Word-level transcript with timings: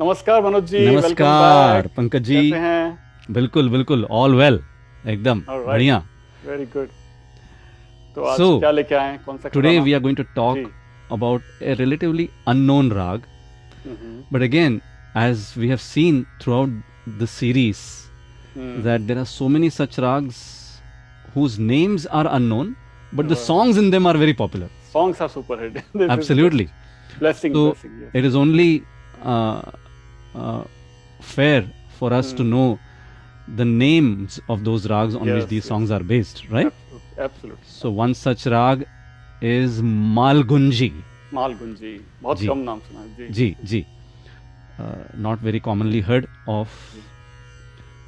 नमस्कार 0.00 0.40
मनोज 0.42 0.64
जी 0.70 0.80
नमस्कार 0.86 1.86
पंकज 1.96 2.22
जी। 2.24 2.50
बिल्कुल 3.34 3.68
बिल्कुल 3.68 4.04
ऑल 4.18 4.34
वेल 4.36 4.58
एकदम 5.06 5.40
बढ़िया। 5.48 5.96
वेरी 6.46 6.64
गुड 6.74 6.88
तो 8.16 8.24
आज 8.24 8.38
so, 8.40 8.58
क्या 8.60 8.70
लेके 8.70 8.94
आए 8.94 9.16
कौन 9.24 9.38
सा 9.38 9.48
today 9.54 9.78
we 9.78 9.92
are 9.92 10.00
going 10.00 10.16
to 10.16 10.22
talk 10.36 10.58
about 11.12 11.62
a 11.62 11.74
relatively 11.80 12.28
unknown 12.48 12.90
raga 12.92 13.22
but 14.32 14.42
again 14.42 14.80
as 15.22 15.52
we 15.58 15.68
have 15.68 15.78
seen 15.86 16.24
throughout 16.58 16.80
the 17.20 17.26
series 17.32 17.80
that 18.84 19.00
there 19.08 19.18
are 19.18 19.24
so 19.32 19.48
many 19.48 19.70
such 19.78 19.98
ragas 20.00 20.44
whose 21.36 21.58
names 21.72 22.06
are 22.20 22.26
unknown 22.26 22.74
but 23.14 23.24
the 23.24 23.36
songs 23.46 23.78
in 23.78 23.90
them 23.90 24.06
are 24.08 24.16
very 24.16 24.32
popular 24.44 24.68
songs 24.92 25.22
are 25.22 25.28
super 25.28 25.64
hit 25.64 25.76
absolutely 26.10 26.68
blessing 27.18 27.54
blessing 27.56 28.16
it 28.16 28.24
is 28.24 28.36
only 28.36 28.70
uh, 30.34 30.64
fair 31.20 31.66
for 31.88 32.12
us 32.12 32.32
to 32.32 32.42
Hmm. 32.42 32.50
know 32.50 32.78
the 33.46 33.64
names 33.64 34.40
of 34.48 34.64
those 34.64 34.88
rags 34.88 35.14
on 35.14 35.22
which 35.22 35.42
Yes, 35.42 35.48
these 35.48 35.64
yes. 35.64 35.68
songs 35.68 35.90
are 35.90 36.02
based 36.02 36.48
right 36.50 36.66
absolutely, 36.66 37.24
absolutely. 37.24 37.64
So 37.66 37.90
one 37.90 38.14
such 38.14 38.46
rag 38.46 38.86
is 39.40 39.80
Malgunji. 39.82 40.92
Malgunji 41.34 42.00
बहुत 42.22 42.38
जी। 42.38 42.48
कम 42.48 42.58
नाम 42.58 42.78
सुना 42.78 43.00
है 43.00 43.16
जी 43.16 43.30
Ji, 43.32 43.56
ji. 43.64 43.84
Uh, 44.78 45.04
not 45.14 45.38
very 45.38 45.60
commonly 45.60 46.00
heard 46.00 46.26
of. 46.46 46.68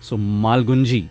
So 0.01 0.17
Malgunji. 0.17 1.09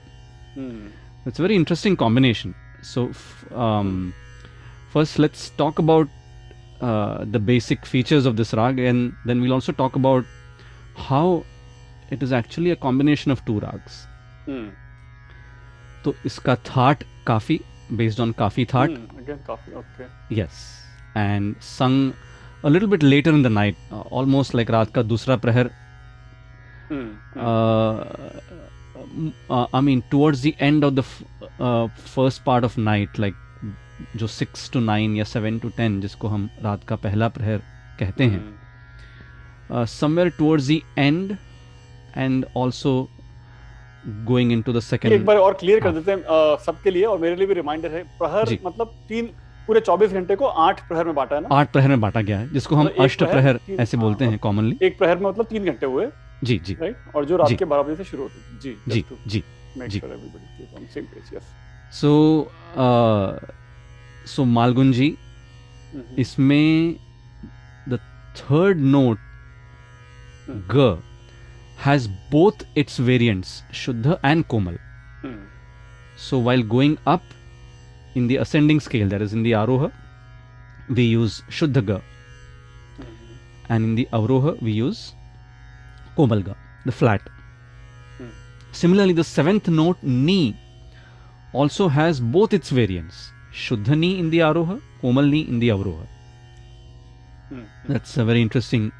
Hmm, 0.57 0.89
It's 1.25 1.39
a 1.39 1.41
very 1.41 1.55
interesting 1.55 1.95
combination. 1.95 2.53
So 2.81 3.09
f- 3.09 3.51
um, 3.51 4.13
first, 4.93 5.19
let's 5.19 5.49
talk 5.57 5.79
about 5.79 6.07
uh, 6.81 7.25
the 7.25 7.39
basic 7.39 7.85
features 7.85 8.25
of 8.25 8.35
this 8.37 8.53
how 10.99 11.39
it 12.13 12.23
is 12.23 12.33
actually 12.35 12.71
a 12.71 12.75
combination 12.81 13.31
of 13.31 13.43
two 13.45 13.59
ragas 13.59 14.05
तो 16.03 16.13
इसका 16.25 16.55
that 16.67 17.03
Kafi 17.27 17.59
based 17.91 18.19
on 18.19 18.31
Kafi 18.39 18.65
thaat 18.73 18.89
yes 20.31 20.57
and 21.17 21.55
sung 21.61 22.11
little 22.65 22.87
bit 22.87 23.03
later 23.03 23.33
in 23.33 23.43
the 23.43 23.47
night 23.47 23.75
almost 23.93 24.55
like 24.55 24.71
रात 24.71 24.91
का 24.93 25.01
दूसरा 25.03 25.35
प्रहर. 25.45 25.69
I 29.73 29.81
mean 29.81 30.03
towards 30.11 30.43
the 30.43 30.51
end 30.61 30.83
of 30.83 30.93
the 30.93 31.01
first 32.05 32.43
part 32.43 32.65
of 32.65 32.79
night 32.79 33.19
like 33.19 33.35
जो 34.15 34.27
six 34.27 34.71
to 34.71 34.79
nine 34.79 35.15
या 35.15 35.23
seven 35.23 35.59
to 35.59 35.69
ten 35.77 35.99
जिसको 36.01 36.27
हम 36.27 36.49
रात 36.61 36.83
का 36.83 36.95
पहला 36.95 37.27
प्रहर 37.29 37.61
कहते 37.99 38.23
हैं. 38.23 38.39
Hmm. 38.43 38.58
Somewhere 39.71 40.29
towards 40.29 40.67
the 40.67 40.79
end 40.97 41.37
and 42.17 42.45
also 42.57 43.09
going 44.07 44.51
in 44.51 44.61
to 44.61 44.73
the 44.73 44.81
एक 45.05 45.25
बार 45.25 45.37
और 45.37 45.53
क्लियर 45.53 45.79
कर 45.79 45.89
हाँ। 45.89 45.95
देते 45.95 46.11
हैं 46.11 46.57
सबके 46.65 46.91
लिए 46.91 47.03
और 47.03 47.19
मेरे 47.19 47.35
लिए 47.35 47.47
भी 47.47 47.53
रिमाइंडर 47.53 47.91
है 47.91 48.03
प्रहर 48.19 48.57
मतलब 48.65 48.93
तीन 49.09 49.29
पूरे 49.67 49.81
24 49.81 50.13
घंटे 50.13 50.35
को 50.35 50.45
आठ 50.45 50.87
प्रहर 50.87 51.05
में 51.05 51.15
बांटा 51.15 51.35
है 51.35 51.41
ना? 51.41 51.47
आठ 51.51 51.71
प्रहर 51.71 51.87
में 51.87 52.01
बांटा 52.01 52.21
गया 52.21 52.39
है 52.39 52.53
जिसको 52.53 52.75
हम 52.75 52.87
एक 52.87 52.99
अष्ट 52.99 53.23
प्रहर, 53.23 53.59
ऐसे 53.69 53.97
हाँ, 53.97 54.05
बोलते 54.05 54.25
हैं 54.25 54.37
कॉमनली 54.39 54.77
एक 54.81 54.97
प्रहर 54.97 55.17
में 55.17 55.29
मतलब 55.29 55.45
तीन 55.45 55.65
घंटे 55.65 55.85
हुए। 55.85 56.07
जी 56.43 56.57
जी। 56.65 56.73
राइट 56.73 57.15
और 57.15 57.25
जो 57.25 57.37
रात 57.37 57.51
के 57.59 57.65
बारह 57.65 57.83
बजे 57.83 57.95
से 57.95 58.03
शुरू 58.03 58.23
होते 58.23 58.35
है। 58.35 58.59
जी 58.59 58.75
जी 58.87 59.03
जी 59.27 59.43
जी। 59.87 60.01
सो 61.91 62.51
सो 64.27 64.45
मालगुंजी 64.45 65.17
इसमें 66.19 66.95
the 67.89 67.99
third 68.37 68.77
note 68.77 69.17
ga 70.73 70.97
has 71.77 72.07
both 72.31 72.63
its 72.75 72.97
variants 73.09 73.63
shuddha 73.81 74.19
and 74.23 74.47
komal 74.53 74.77
so 76.27 76.37
while 76.47 76.63
going 76.75 76.97
up 77.05 77.23
in 78.15 78.27
the 78.27 78.37
ascending 78.37 78.79
scale 78.79 79.07
that 79.07 79.21
is 79.21 79.33
in 79.33 79.43
the 79.43 79.53
aroha 79.63 79.91
we 80.97 81.03
use 81.03 81.41
shuddha 81.59 81.85
ga 81.91 81.99
and 83.69 83.85
in 83.85 83.95
the 83.95 84.07
avroha 84.19 84.53
we 84.61 84.71
use 84.71 85.13
komal 86.15 86.41
ga 86.41 86.55
the 86.85 86.91
flat. 86.91 87.21
Similarly 88.71 89.13
the 89.13 89.23
seventh 89.23 89.67
note 89.67 89.97
ni 90.01 90.55
also 91.53 91.87
has 91.87 92.19
both 92.19 92.53
its 92.53 92.69
variants 92.69 93.31
shuddha 93.51 93.97
ni 93.97 94.19
in 94.19 94.29
the 94.29 94.39
aroha 94.39 94.79
komal 95.01 95.25
ni 95.25 95.41
in 95.41 95.59
the 95.59 95.69
avroha 95.69 96.07
That's 97.87 98.17
a 98.17 98.25
very 98.25 98.41
interesting 98.41 98.91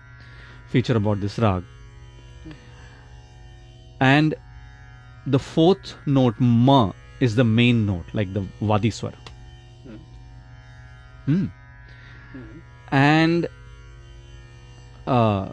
feature 0.69 0.97
about 0.97 1.21
this 1.21 1.37
rag. 1.39 1.63
And 3.99 4.35
the 5.25 5.39
fourth 5.39 5.95
note, 6.05 6.35
ma, 6.39 6.91
is 7.19 7.35
the 7.35 7.43
main 7.43 7.85
note, 7.85 8.05
like 8.13 8.33
the 8.33 8.45
Vadi 8.61 8.89
Swar. 8.89 9.13
Hmm. 11.25 11.45
And 12.91 13.47
uh, 15.05 15.49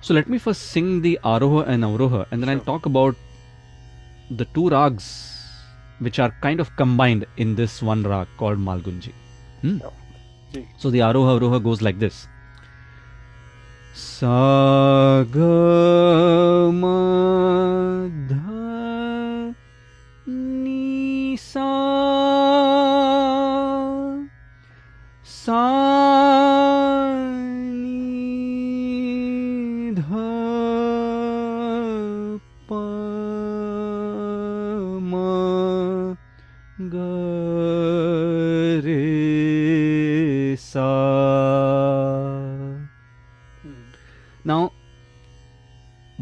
so 0.00 0.14
let 0.14 0.28
me 0.28 0.38
first 0.38 0.62
sing 0.72 1.02
the 1.02 1.18
Aroha 1.24 1.66
and 1.68 1.84
Avroha, 1.84 2.26
and 2.30 2.42
then 2.42 2.48
I'll 2.48 2.60
talk 2.60 2.86
about 2.86 3.14
the 4.30 4.44
two 4.46 4.68
rags 4.68 5.06
which 5.98 6.18
are 6.18 6.32
kind 6.40 6.60
of 6.60 6.74
combined 6.76 7.26
in 7.36 7.54
this 7.54 7.82
one 7.82 8.02
rag 8.02 8.26
called 8.36 8.58
Malgunji. 8.58 9.12
Hmm. 9.60 9.78
जी 10.54 10.66
So 10.78 10.90
the 10.90 11.00
Aroha 11.00 11.38
Avroha 11.38 11.62
goes 11.62 11.82
like 11.82 11.98
this. 11.98 12.26
ध 13.96 15.26
सा 21.36 21.95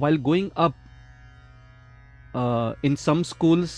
while 0.05 0.19
going 0.31 0.51
up, 0.67 0.75
uh, 2.35 2.75
in 2.83 2.97
some 2.97 3.25
schools 3.33 3.77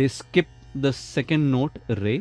they 0.00 0.08
skip 0.08 0.46
the 0.86 0.92
second 0.92 1.50
note 1.50 1.78
re, 2.02 2.16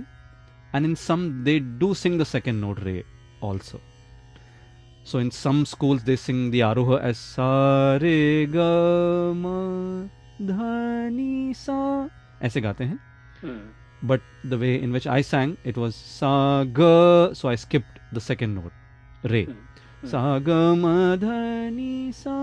and 0.73 0.85
in 0.85 0.95
some 0.95 1.43
they 1.43 1.59
do 1.59 1.93
sing 1.93 2.17
the 2.23 2.29
second 2.33 2.61
note 2.67 2.81
re 2.89 3.03
also. 3.41 3.81
So 5.03 5.19
in 5.19 5.31
some 5.31 5.65
schools 5.65 6.03
they 6.03 6.15
sing 6.15 6.51
the 6.51 6.61
aroha 6.67 7.01
as 7.09 7.17
sa 7.17 7.97
re 8.01 8.45
ga 8.57 8.69
ma 9.45 9.57
dha 10.51 11.09
ni 11.17 11.53
sa 11.53 11.79
ऐसे 12.43 12.61
गाते 12.61 12.83
हैं 12.83 12.99
but 14.03 14.21
the 14.43 14.57
way 14.57 14.81
in 14.81 14.91
which 14.91 15.07
I 15.07 15.21
sang, 15.21 15.57
it 15.63 15.77
was 15.77 15.95
sa 15.95 16.63
ga. 16.63 17.33
So 17.33 17.49
I 17.49 17.55
skipped 17.55 17.99
the 18.11 18.21
second 18.21 18.55
note, 18.55 18.73
re. 19.23 19.47
Sa 20.03 20.39
ga 20.39 20.75
ma 20.75 21.15
dha 21.15 21.69
ni 21.71 22.11
sa. 22.11 22.35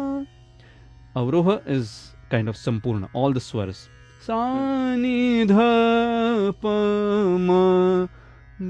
Avroha 1.15 1.63
is 1.67 2.15
kind 2.31 2.49
of 2.49 2.57
sampurna, 2.57 3.09
all 3.13 3.33
the 3.33 3.41
swaras. 3.41 3.89
Sa 4.21 4.95
ni 4.97 5.45
dha 5.45 6.53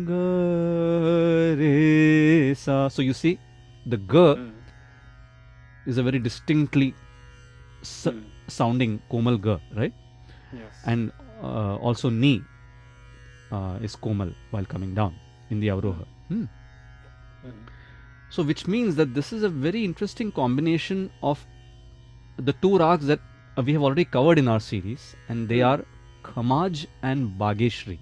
ga 0.08 0.24
sa. 2.54 2.88
So 2.88 3.02
you 3.02 3.12
see, 3.12 3.38
the 3.86 3.96
ga 3.96 4.38
is 5.86 5.98
a 5.98 6.02
very 6.02 6.18
distinctly 6.18 6.94
s- 7.82 8.08
sounding 8.48 9.00
komal 9.10 9.38
ga, 9.38 9.60
right? 9.74 9.92
Yes 10.54 10.86
and 10.86 11.12
uh, 11.42 11.76
also 11.76 12.10
ni 12.10 12.42
uh, 13.50 13.78
is 13.80 13.96
komal 13.96 14.30
while 14.50 14.64
coming 14.64 14.94
down 14.94 15.14
in 15.50 15.60
the 15.60 15.68
avroha 15.74 16.04
Hmm. 16.32 16.44
so 18.34 18.42
which 18.42 18.66
means 18.74 18.96
that 18.96 19.14
this 19.14 19.32
is 19.36 19.42
a 19.42 19.48
very 19.48 19.84
interesting 19.84 20.30
combination 20.40 21.10
of 21.30 21.46
the 22.44 22.52
two 22.62 22.78
rags 22.78 23.06
that 23.06 23.20
uh, 23.56 23.62
we 23.62 23.72
have 23.72 23.82
already 23.82 24.04
covered 24.04 24.38
in 24.38 24.48
our 24.48 24.60
series 24.60 25.14
and 25.28 25.48
they 25.48 25.60
Hmm. 25.60 25.68
are 25.70 25.80
khamaj 26.24 26.86
and 27.02 27.30
bageshri 27.42 27.98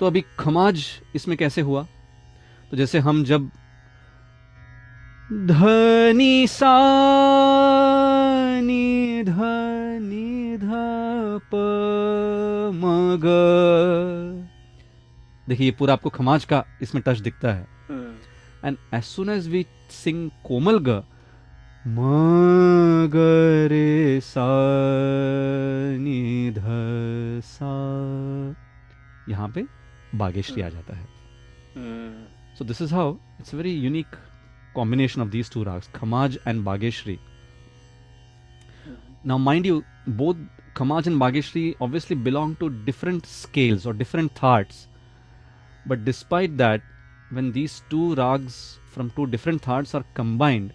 तो 0.00 0.06
अभी 0.06 0.24
खमाज 0.38 0.84
इसमें 1.14 1.36
कैसे 1.38 1.60
हुआ 1.60 1.86
तो 2.70 2.76
जैसे 2.76 2.98
हम 2.98 3.24
जब 3.24 3.50
धनी 5.50 6.46
सा 6.48 6.72
नी 8.68 9.22
धनी 9.28 10.56
ध 10.56 10.70
प 11.52 11.60
म 12.74 13.16
ग 13.24 14.48
देखिए 15.48 15.66
ये 15.66 15.72
पूरा 15.78 15.92
आपको 15.94 16.10
खमाज 16.10 16.44
का 16.52 16.64
इसमें 16.82 17.02
टच 17.06 17.18
दिखता 17.28 17.52
है 17.52 17.66
and 18.64 18.76
as 18.96 19.06
soon 19.14 19.28
as 19.36 19.48
we 19.54 19.66
sing 20.02 20.18
komalga 20.48 20.98
ma 20.98 21.11
Magare 21.86 23.78
सा 24.20 24.42
यहाँ 29.28 29.48
पे 29.48 29.64
बागेश्री 30.14 30.62
आ 30.62 30.68
जाता 30.68 30.96
है। 30.96 31.06
So 32.58 32.64
this 32.64 32.82
is 32.82 32.94
how 32.94 33.14
it's 33.40 33.54
very 33.54 33.70
unique 33.70 34.06
combination 34.74 35.22
of 35.22 35.28
these 35.28 35.52
two 35.52 35.62
ragas 35.64 35.88
Khamaj 35.94 36.38
and 36.48 36.62
Bageshri 36.64 37.18
now 39.26 39.38
mind 39.38 39.66
you 39.66 39.82
both 40.08 40.46
Khamaj 40.76 41.08
and 41.08 41.18
Bageshri 41.18 41.74
obviously 41.82 42.16
belong 42.18 42.56
to 42.56 42.68
different 42.84 43.26
scales 43.26 43.86
और 43.86 43.96
different 43.96 44.30
thaats 44.36 44.86
but 45.88 45.98
despite 46.04 46.50
that 46.50 46.82
when 47.32 47.50
these 47.52 47.82
two 47.90 48.14
ragas 48.14 48.78
from 48.94 49.08
two 49.16 49.24
different 49.24 49.60
thaats 49.60 49.96
are 49.96 50.04
combined 50.16 50.70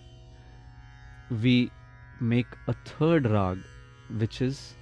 we 1.29 1.71
make 2.19 2.47
a 2.67 2.73
third 2.91 3.29
rag 3.29 3.57
which 4.21 4.41
is 4.41 4.75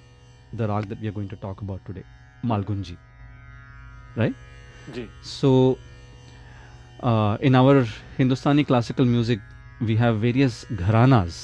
the 0.52 0.68
rag 0.68 0.88
that 0.88 1.00
we 1.00 1.08
are 1.08 1.12
going 1.12 1.28
to 1.28 1.36
talk 1.36 1.60
about 1.60 1.84
today 1.84 2.04
malgunji 2.52 2.96
जी 4.96 5.04
so 5.20 5.50
uh, 7.02 7.36
in 7.40 7.54
our 7.54 7.84
hindustani 8.18 8.64
classical 8.64 9.04
music 9.04 9.40
we 9.80 9.96
have 9.96 10.20
various 10.20 10.64
gharanas 10.82 11.38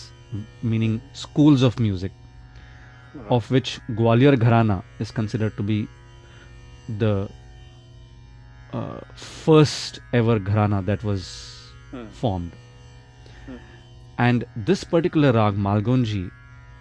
meaning 0.63 1.01
schools 1.13 1.63
of 1.63 1.79
music 1.81 2.13
Right. 3.15 3.33
of 3.37 3.51
which 3.55 3.71
gwalior 3.99 4.37
gharana 4.43 4.83
is 4.99 5.11
considered 5.11 5.57
to 5.57 5.63
be 5.63 5.77
the 7.03 7.29
uh, 8.73 9.01
first 9.15 10.01
ever 10.21 10.39
gharana 10.39 10.85
that 10.87 11.05
was 11.05 11.27
Hmm. 11.93 12.07
formed. 12.21 12.53
And 14.19 14.45
this 14.57 14.85
particular 14.85 15.33
rag, 15.33 15.55
Malgonji, 15.55 16.31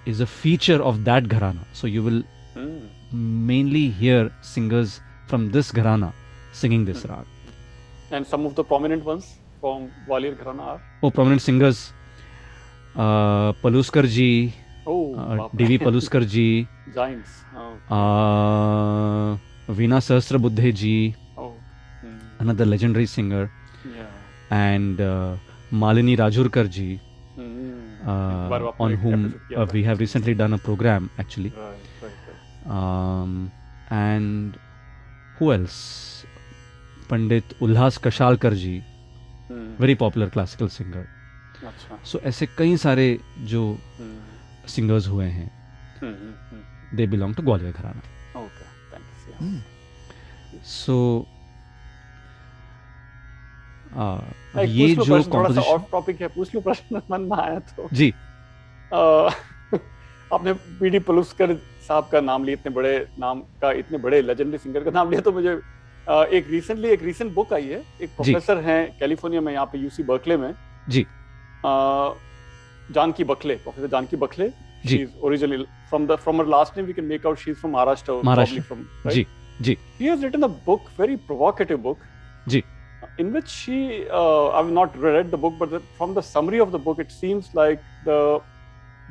is 0.06 0.20
a 0.20 0.26
feature 0.26 0.82
of 0.82 1.04
that 1.06 1.26
gharana. 1.26 1.66
So 1.74 1.88
you 1.88 2.04
will 2.04 2.24
mm. 2.56 2.90
mainly 3.12 3.90
hear 3.90 4.32
singers 4.42 5.00
from 5.28 5.52
this 5.52 5.72
gharana 5.72 6.14
singing 6.52 6.86
this 6.86 7.04
mm. 7.04 7.10
rag. 7.10 7.26
And 8.12 8.28
some 8.28 8.46
of 8.46 8.56
the 8.56 8.64
prominent 8.64 9.06
ones 9.06 9.38
from 9.60 9.92
Walir 10.08 10.36
gharana 10.36 10.62
are? 10.62 10.82
Oh, 11.02 11.12
prominent 11.12 11.42
singers. 11.42 11.94
Uh, 12.96 13.54
Paluskar 13.54 14.06
oh, 14.86 15.16
uh, 15.16 15.50
D.V. 15.56 15.80
Paluskarji. 15.80 16.68
Giants. 16.94 17.30
Oh. 17.56 17.78
Uh, 17.96 19.38
Veena 19.72 20.02
oh. 21.38 21.54
mm. 22.04 22.20
another 22.40 22.66
legendary 22.66 23.06
singer. 23.06 23.50
Yeah. 23.86 24.06
And 24.50 25.00
uh, 25.00 25.36
Malini 25.72 26.18
Rajurkarji. 26.18 27.00
Uh, 28.06 28.74
on 28.86 28.94
whom 29.04 29.26
uh, 29.58 29.66
we 29.74 29.84
have 29.84 30.00
recently 30.00 30.34
done 30.42 30.54
a 30.54 30.62
program 30.68 31.10
actually 31.24 31.52
Right, 31.58 31.90
right, 32.04 32.30
right. 32.30 32.72
um, 32.78 33.52
and 33.92 34.58
who 35.40 35.52
else 35.58 35.80
Pandit 37.10 37.54
Ullas 37.62 37.98
Kashalkar 38.04 38.54
ji 38.64 38.82
Hmm. 39.52 39.64
Very 39.82 39.96
popular 40.02 40.30
classical 40.34 40.68
singer 40.74 41.08
अच्छा. 41.68 41.98
So 42.12 42.20
ऐसे 42.26 42.46
कई 42.58 42.76
सारे 42.84 43.08
जो 43.54 43.64
Hmm. 44.00 44.70
Singers 44.76 45.08
हुए 45.08 45.26
हैं 45.26 45.50
Hmm. 46.00 46.14
Hmm. 46.22 46.36
Hmm. 46.52 46.96
They 46.98 47.08
belong 47.08 47.36
to 47.36 47.44
Gwalior 47.44 47.72
gharana 47.72 48.02
Okay. 48.42 48.70
Thanks. 48.92 49.28
Yeah. 49.32 50.62
So 50.76 50.96
एक 53.96 54.70
ये 54.70 54.88
जो 54.96 55.04
कॉम्पोजिशन 55.32 55.72
ऑफ़ 55.74 55.82
टॉपिक 55.92 56.22
है 56.22 56.28
पूछ 56.36 56.56
लो 56.56 56.62
प्रश्न 56.62 57.02
मन 57.12 57.22
में 57.32 57.38
आया 57.38 57.60
तो 57.76 57.88
जी 57.94 58.10
अ, 58.94 59.30
आपने 60.34 60.54
पीडी 60.80 61.00
पलुस्कर 61.10 61.54
साहब 61.88 62.08
का 62.12 62.22
नाम 62.22 62.44
लिया 62.44 62.54
इतने 62.60 62.72
बड़े 62.76 62.94
नाम 63.20 63.40
का 63.62 63.72
इतने 63.84 63.98
बड़े 64.08 64.22
लेजेंडरी 64.22 64.58
सिंगर 64.58 64.84
का 64.84 64.92
नाम 64.92 65.10
लिया 65.12 65.22
तो 65.22 65.32
मुझे 65.32 65.54
अ, 66.08 66.24
एक 66.24 66.50
रिसेंटली 66.52 66.90
एक 66.90 67.04
रिसेंट 67.04 67.34
बुक 67.34 67.54
आई 67.54 67.68
है 67.68 67.82
एक 68.02 68.10
प्रोफेसर 68.16 68.58
हैं 68.70 68.82
कैलिफ़ोर्निया 69.00 69.42
में 69.42 69.52
यहाँ 69.54 69.66
पे 69.74 69.78
यूसी 69.80 70.04
बर्कले 70.04 70.38
में 70.38 70.54
जी। 70.90 71.02
अ, 71.66 71.72
Janaki 72.98 73.24
Bakhle 73.34 73.56
professor 73.66 73.88
Janaki 73.88 74.16
Bakhle 74.26 74.50
ji. 74.86 74.98
Is 75.02 75.10
originally 75.24 75.64
from 75.90 76.06
the 76.08 76.16
from 76.24 76.42
her 76.42 76.48
last 76.48 76.78
name 76.78 76.86
we 76.86 76.94
can 76.94 77.06
make 77.06 77.26
out 77.28 77.38
she 77.40 77.52
is 77.52 77.58
from 77.58 77.74
Maharashtra 77.74 78.14
Maharashtra. 78.26 78.62
from 78.70 79.12
जी, 79.14 79.26
जी। 79.62 79.78
he 80.00 80.08
has 80.12 80.24
written 80.26 80.44
a 80.48 80.52
book 80.68 80.88
very 81.00 81.18
provocative 81.30 81.84
book 81.88 82.08
जी। 82.48 82.64
in 83.18 83.34
which 83.34 83.48
she, 83.48 84.08
uh, 84.10 84.50
I've 84.50 84.72
not 84.72 84.98
read 84.98 85.32
the 85.32 85.38
book, 85.38 85.56
but 85.60 85.70
the, 85.70 85.80
from 85.98 86.14
the 86.14 86.22
summary 86.22 86.60
of 86.60 86.72
the 86.72 86.80
book, 86.80 87.00
it 87.00 87.12
seems 87.12 87.54
like 87.54 87.82
the 88.06 88.42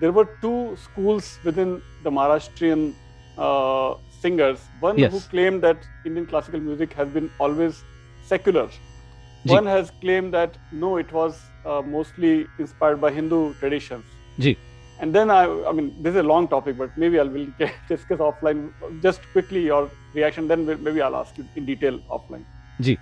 there 0.01 0.13
were 0.13 0.29
two 0.41 0.77
schools 0.83 1.39
within 1.45 1.83
the 2.03 2.11
Maharashtrian 2.11 2.95
uh, 3.37 3.95
singers. 4.21 4.61
One 4.81 4.99
yes. 4.99 5.13
who 5.13 5.21
claimed 5.21 5.63
that 5.63 5.79
Indian 6.07 6.27
classical 6.27 6.61
music 6.61 6.95
has 6.95 7.09
been 7.09 7.31
always 7.39 7.85
secular. 8.25 8.69
Ji. 8.69 9.55
One 9.55 9.67
has 9.67 9.91
claimed 10.01 10.33
that 10.35 10.57
no, 10.73 10.97
it 10.97 11.13
was 11.13 11.39
uh, 11.65 11.83
mostly 11.83 12.47
inspired 12.59 13.01
by 13.01 13.11
Hindu 13.11 13.55
traditions. 13.55 14.05
Ji. 14.39 14.57
And 15.01 15.15
then 15.15 15.31
I, 15.31 15.45
I 15.65 15.73
mean, 15.73 16.03
this 16.03 16.11
is 16.11 16.17
a 16.17 16.23
long 16.23 16.47
topic, 16.49 16.77
but 16.77 16.97
maybe 16.97 17.19
I 17.19 17.23
will 17.23 17.47
discuss 17.89 18.19
offline. 18.19 18.73
Just 19.03 19.21
quickly 19.33 19.63
your 19.65 19.91
reaction, 20.15 20.49
then 20.49 20.67
maybe 20.67 21.01
I'll 21.01 21.17
ask 21.17 21.37
you 21.39 21.47
in 21.57 21.65
detail 21.65 21.99
offline. 22.11 22.45
Ji. 22.81 22.99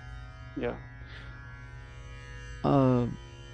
Yeah 0.57 0.75
uh, 2.63 3.05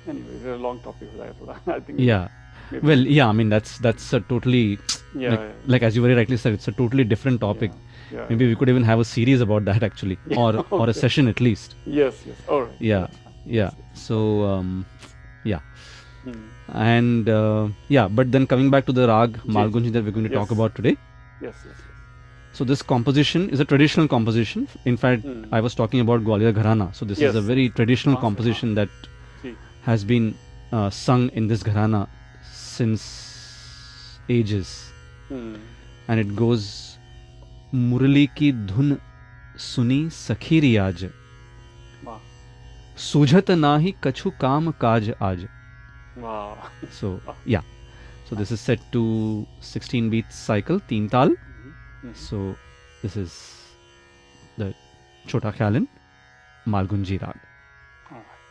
Anyway, 0.08 0.34
it's 0.36 0.46
a 0.46 0.56
long 0.56 0.80
topic. 0.80 1.10
I 1.68 1.80
think. 1.80 2.00
yeah 2.00 2.28
maybe- 2.72 2.88
well 2.88 3.00
yeah 3.18 3.28
i 3.28 3.32
mean 3.32 3.50
that's 3.50 3.78
that's 3.80 4.12
a 4.14 4.20
totally 4.20 4.78
Yeah. 5.16 5.30
like, 5.32 5.40
yeah, 5.40 5.52
like 5.74 5.84
as 5.88 5.96
you 5.96 6.02
very 6.06 6.16
rightly 6.20 6.38
said 6.38 6.54
it's 6.58 6.68
a 6.68 6.72
totally 6.80 7.04
different 7.04 7.40
topic 7.42 7.72
Yeah. 8.12 8.18
yeah. 8.18 8.26
maybe 8.30 8.48
we 8.52 8.56
could 8.56 8.70
even 8.74 8.84
have 8.84 9.00
a 9.04 9.06
series 9.12 9.42
about 9.46 9.66
that 9.70 9.84
actually 9.90 10.18
Yeah, 10.34 10.40
or 10.44 10.66
or 10.80 10.90
a 10.90 10.96
session 11.04 11.28
at 11.34 11.40
least 11.48 11.76
Yes. 11.86 12.24
Yes. 12.30 12.42
All 12.50 12.62
right. 12.66 12.82
Yeah, 12.92 13.08
yeah 13.60 13.72
so 13.94 14.18
um 14.52 14.70
Hmm. 16.26 16.44
and 16.92 17.28
uh, 17.30 17.68
yeah 17.96 18.08
but 18.20 18.32
then 18.36 18.46
coming 18.52 18.70
back 18.76 18.86
to 18.88 18.94
the 19.00 19.08
rag 19.12 19.36
Ji. 19.42 19.50
malgunji 19.58 19.92
that 19.96 20.04
we're 20.06 20.16
going 20.20 20.30
to 20.30 20.36
talk 20.38 20.52
about 20.56 20.74
today 20.80 20.96
Yes. 21.42 21.58
Yes. 21.68 21.82
So 22.58 22.66
this 22.72 22.82
composition 22.90 23.46
is 23.56 23.62
a 23.64 23.66
traditional 23.72 24.08
composition 24.16 24.62
in 24.92 24.98
fact 25.04 25.24
Hmm. 25.30 25.40
i 25.58 25.62
was 25.68 25.74
talking 25.82 26.04
about 26.06 26.22
gwalior 26.28 26.52
gharana 26.60 26.88
so 27.00 27.08
this 27.12 27.22
yes. 27.24 27.30
is 27.34 27.40
a 27.42 27.46
very 27.52 27.66
traditional 27.80 28.18
composition 28.26 28.76
that 28.80 28.90
has 29.88 30.06
been 30.12 30.28
uh, 30.76 30.90
sung 31.00 31.26
in 31.42 31.48
this 31.54 31.64
gharana 31.70 32.02
since 32.62 33.08
ages 34.38 34.74
Hmm. 35.30 35.56
and 36.08 36.20
it 36.26 36.36
goes 36.44 36.66
मुरली 37.74 38.26
की 38.38 38.52
धुन 38.72 38.98
सुनी 39.70 40.00
सखी 40.22 40.60
रियाज 40.66 41.06
Wow. 42.06 42.18
सूझत 43.10 43.50
नाही 43.66 43.94
कछु 44.04 44.32
काम 44.42 44.72
काज 44.82 45.10
आज 45.30 45.46
so 47.00 47.10
yeah 47.54 47.64
so 48.30 48.36
this 48.42 48.52
is 48.56 48.62
set 48.68 48.84
to 48.92 49.02
16 49.72 50.10
beats 50.14 50.38
cycle 50.50 50.80
teen 50.92 51.10
tal 51.16 51.34
Mhm. 52.06 52.16
so 52.16 52.38
this 53.02 53.16
is 53.24 53.34
the 54.58 54.68
chota 55.28 55.52
khyalin 55.58 55.86
malgunji 56.74 57.18
rag 57.26 57.40
All 58.12 58.18
right. 58.18 58.42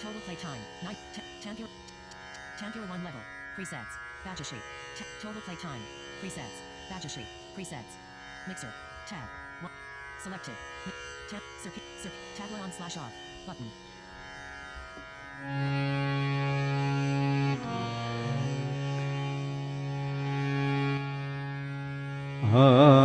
Total 0.00 0.20
play 0.22 0.36
time. 0.36 0.60
Nine. 0.82 0.96
T- 1.14 1.22
Tanpur. 1.40 1.68
Tanpur 2.58 2.88
one 2.88 3.02
level. 3.04 3.20
Presets. 3.56 3.94
Bajashri. 4.24 4.60
T- 4.96 5.04
total 5.22 5.40
play 5.42 5.56
time. 5.56 5.82
Presets. 6.20 6.58
Bajashri. 6.90 7.24
Presets. 7.56 7.94
Mixer. 8.48 8.72
Tab. 9.06 9.28
One. 9.62 9.72
Selected. 10.22 10.54
Mi- 10.86 10.92
Tab. 11.30 11.42
Circuit. 11.62 11.82
Circuit. 12.02 12.20
Tablet 12.36 12.60
on 12.60 12.72
slash 12.72 12.96
off. 12.96 13.12
Button. 13.46 13.70
Ah. 22.56 23.03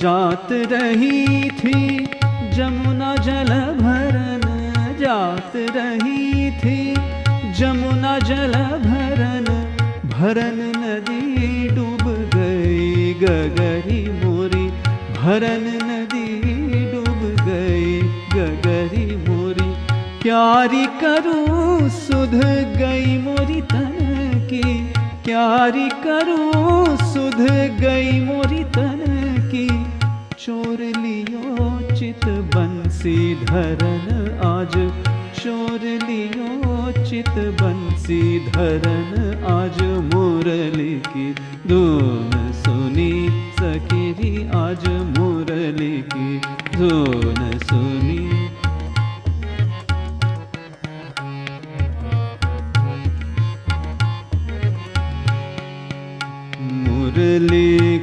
जात 0.00 0.48
रही 0.70 1.50
थी, 1.58 1.78
जमुना 2.54 3.14
जल 3.26 3.50
भरन 3.78 4.42
जात 5.00 5.52
रही 5.76 6.50
थी, 6.60 6.78
जमुना 7.58 8.18
जल 8.20 8.54
भरन 8.82 9.46
भरन 10.10 10.58
नदी 10.76 11.68
डूब 11.68 12.04
गई 12.34 13.12
गगरी 13.22 14.02
मोरी, 14.18 14.66
भरन 15.18 15.64
नदी 15.84 16.26
डूब 16.92 17.22
गई 17.40 17.96
गगरी 18.34 19.06
मोरी। 19.26 19.70
क्यारी 20.22 20.86
करूँ 21.02 21.88
सुध 21.98 22.34
गई 22.78 23.16
मोरी 23.22 23.60
तन 23.72 24.46
की, 24.50 24.62
क्यारी 25.24 25.88
करूँ 26.04 26.96
सुध 27.12 27.40
गई 27.80 28.20
मोरी 28.20 28.64
तन 28.76 28.95
चोर 30.76 30.84
लियो 30.84 31.94
चित 31.96 32.24
बंसी 32.54 33.34
धरन 33.44 34.40
आज 34.44 34.74
चोर 35.38 35.84
लियो 36.02 37.04
चित 37.04 37.30
बंसी 37.60 38.20
धरन 38.48 39.44
आज 39.52 39.80
मुरली 40.14 40.94
की 41.08 41.32
धुन 41.68 42.52
सुनी 42.60 43.12
सकिरी, 43.60 44.34
आज 44.56 44.86
मुरली 45.18 45.96
की 46.14 46.38
धुन 46.76 47.58
सुनी। 47.62 48.24
मुरली 56.84 57.98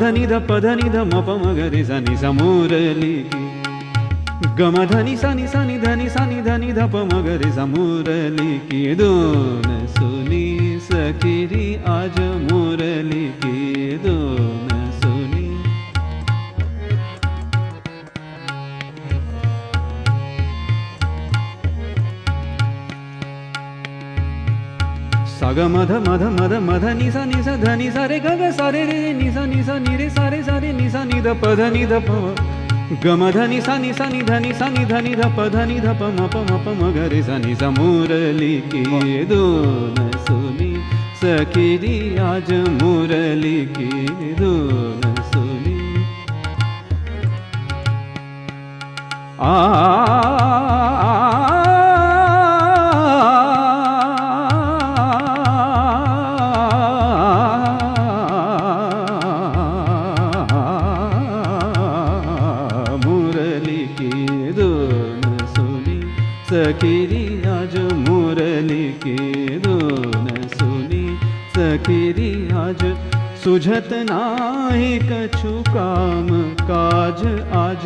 सगमध 0.00 0.02
निध 0.16 0.32
पद 0.48 0.66
निध 0.76 0.94
मप 1.08 1.26
मगरे 1.40 1.82
जानी 1.84 2.16
जा 2.16 2.30
मुरली 2.32 3.16
की 3.32 4.54
गम 4.58 4.76
धनी 4.92 5.16
सनी 5.16 5.46
सनी 5.46 5.78
धनी 5.78 6.08
सनी 6.08 6.40
धनी 6.42 6.72
धप 6.72 6.96
मगरे 7.12 7.50
जा 7.52 7.66
मुरली 7.66 8.58
की 8.64 8.94
मध 25.81 25.91
मध 25.91 26.39
मध 26.39 26.53
मध, 26.53 26.85
निसा 26.85 27.25
निसा 27.25 27.57
धनी 27.57 27.91
सारे 27.91 28.19
ग 28.19 28.27
ग 28.27 28.51
सारे 28.51 28.85
रे 28.85 28.91
रे 28.91 29.13
निसा 29.13 29.45
निसा, 29.45 29.79
नि, 29.79 29.97
रे 29.97 30.09
सारे 30.09 30.43
सारे 30.43 30.73
निसा, 30.73 31.03
नि, 31.03 31.21
ध, 31.21 31.27
प, 31.27 31.55
ध, 31.55 31.73
नि, 31.73 31.85
ध, 31.85 32.01
प 32.05 32.35
गम 33.03 33.31
ध 33.31 33.49
नि 33.49 33.61
सा 33.61 33.77
नि 33.77 33.89
नि 33.89 34.21
ध 34.21 34.31
नि 34.31 34.53
सा 34.53 34.69
नि, 34.69 34.85
ध 34.85 34.93
नि, 34.93 35.15
ध, 35.15 35.37
प, 35.37 35.49
ध, 35.49 35.55
नि, 35.55 35.79
ध, 35.79 35.85
प, 35.85 36.03
म 36.03 36.27
प 36.27 36.35
म 36.35 36.65
प, 36.65 36.81
म, 36.81 36.93
ग, 36.93 37.09
रे, 37.09 37.23
सा, 37.23 37.37
नि, 37.37 37.55
सा 37.55 37.69
मुरली 37.69 38.61
की 38.61 39.25
धुन 39.25 40.11
सुनी। 40.17 40.83
सकिरी 41.15 42.17
आज 42.17 42.79
मुरली 42.83 43.65
की 43.65 44.33
धुन 44.33 45.15
सुनी। 45.33 46.05
आ 49.39 51.50
सुझत 73.43 73.89
नाही 74.09 74.97
कछु 74.99 75.51
काम 75.67 76.27
काज 76.61 77.21
आज। 77.57 77.85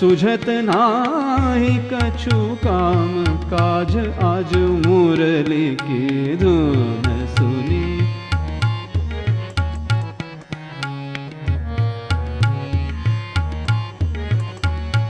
सुझत 0.00 0.44
नाही 0.66 1.72
कछु 1.92 2.38
काम 2.64 3.24
काज 3.52 3.96
आज। 4.24 4.54
मुरली 4.86 5.66
की 5.82 6.36
धुन 6.36 7.26
सुनी। 7.34 7.82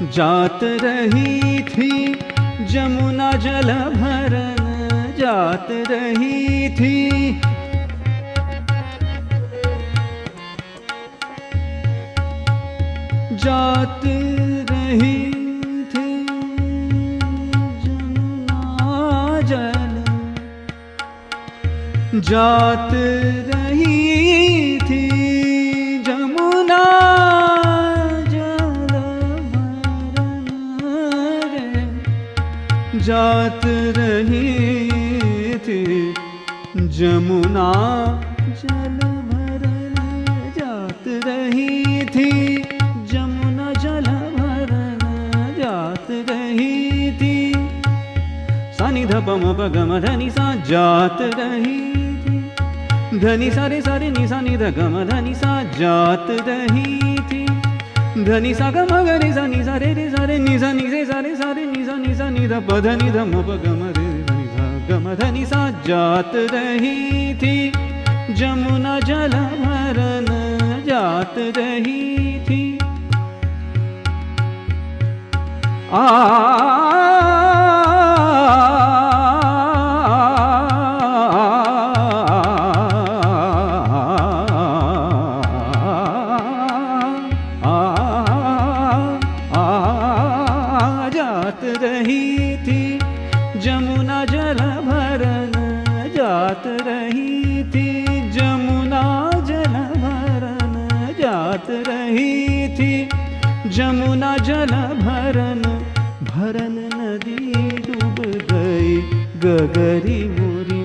जात 0.09 0.61
रही 0.83 1.63
थी 1.63 2.15
जमुना 2.67 3.33
जल 3.45 3.73
भरन। 3.95 4.69
जात 5.19 5.69
रही 5.91 6.69
थी 6.71 7.41
जात 13.43 14.03
रही 14.71 15.17
थी 15.93 16.11
जल 19.51 19.95
जात 22.29 22.91
रही 23.49 24.79
थी 24.89 25.03
जमुना 26.09 26.83
जल 28.35 28.95
जात 33.09 33.67
रही 33.99 34.47
थी 35.67 35.81
जमुना 36.99 37.71
सानी 49.13 49.21
धप 49.21 49.29
म 49.29 49.69
गम 49.69 50.01
धनी 50.01 50.31
सा 50.31 50.45
जात 50.65 51.19
रही। 51.21 51.81
थी 53.13 53.19
धनी 53.21 53.51
सारे 53.51 53.81
सारे 53.83 54.11
नि 54.11 54.29
सा 54.29 54.41
नि 54.41 54.57
ध 54.57 54.73
गम 54.73 55.05
धनी 55.05 55.35
सा 55.35 55.53
जात 55.63 56.27
रही 56.49 57.19
थी। 57.29 57.45
धनी 58.25 58.55
सा 58.55 58.71
गम 58.71 58.93
ग 59.05 59.19
सा 59.33 59.47
नि 59.47 59.65
सा 59.65 59.77
रे 59.77 59.93
रे 59.95 60.09
सा 60.11 60.25
रे 60.25 60.39
नि 60.39 60.59
सा 60.59 60.73
नि 60.73 60.87
रे 60.87 61.05
सा 61.05 61.21
रे 61.21 61.35
सा 61.37 61.53
रे 61.53 61.65
नि 61.67 61.85
नि 61.99 62.15
नि 62.31 62.49
प 62.53 62.81
ध 62.81 62.87
नि 63.03 63.11
रे 63.93 64.09
धनी 65.15 65.45
सा 65.45 65.45
सा 65.45 65.71
जात 65.87 66.33
रही 66.35 67.35
थी। 67.35 67.73
जमुना 68.35 69.01
जल 69.01 69.33
भरन 69.61 70.29
जात 70.89 71.35
रही 71.39 72.41
थी। 72.41 72.79
जात 75.93 77.72
गगरी 109.45 110.19
मोरी, 110.29 110.81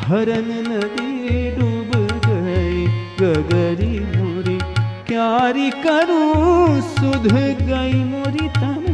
भरन 0.00 0.48
नदी 0.66 1.50
डूब 1.50 1.92
गई। 2.26 2.84
गगरी 3.20 3.98
मोरी, 4.08 4.58
क्यारी 5.06 5.70
करूँ 5.70 6.80
सुध 6.90 7.26
गई 7.62 8.02
मोरी 8.04 8.48
तन 8.58 8.84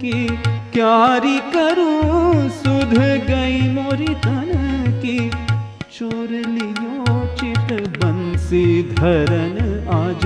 की। 0.00 0.26
क्यारी 0.72 1.38
करूँ 1.54 2.48
सुध 2.50 2.94
गई 3.28 3.60
मोरी 3.70 4.14
तन 4.24 4.50
की। 5.04 5.18
चोर 5.98 6.30
लियो 6.30 7.18
चित 7.36 7.72
बंसी 7.98 8.66
धरन, 8.94 9.56
आज 9.94 10.24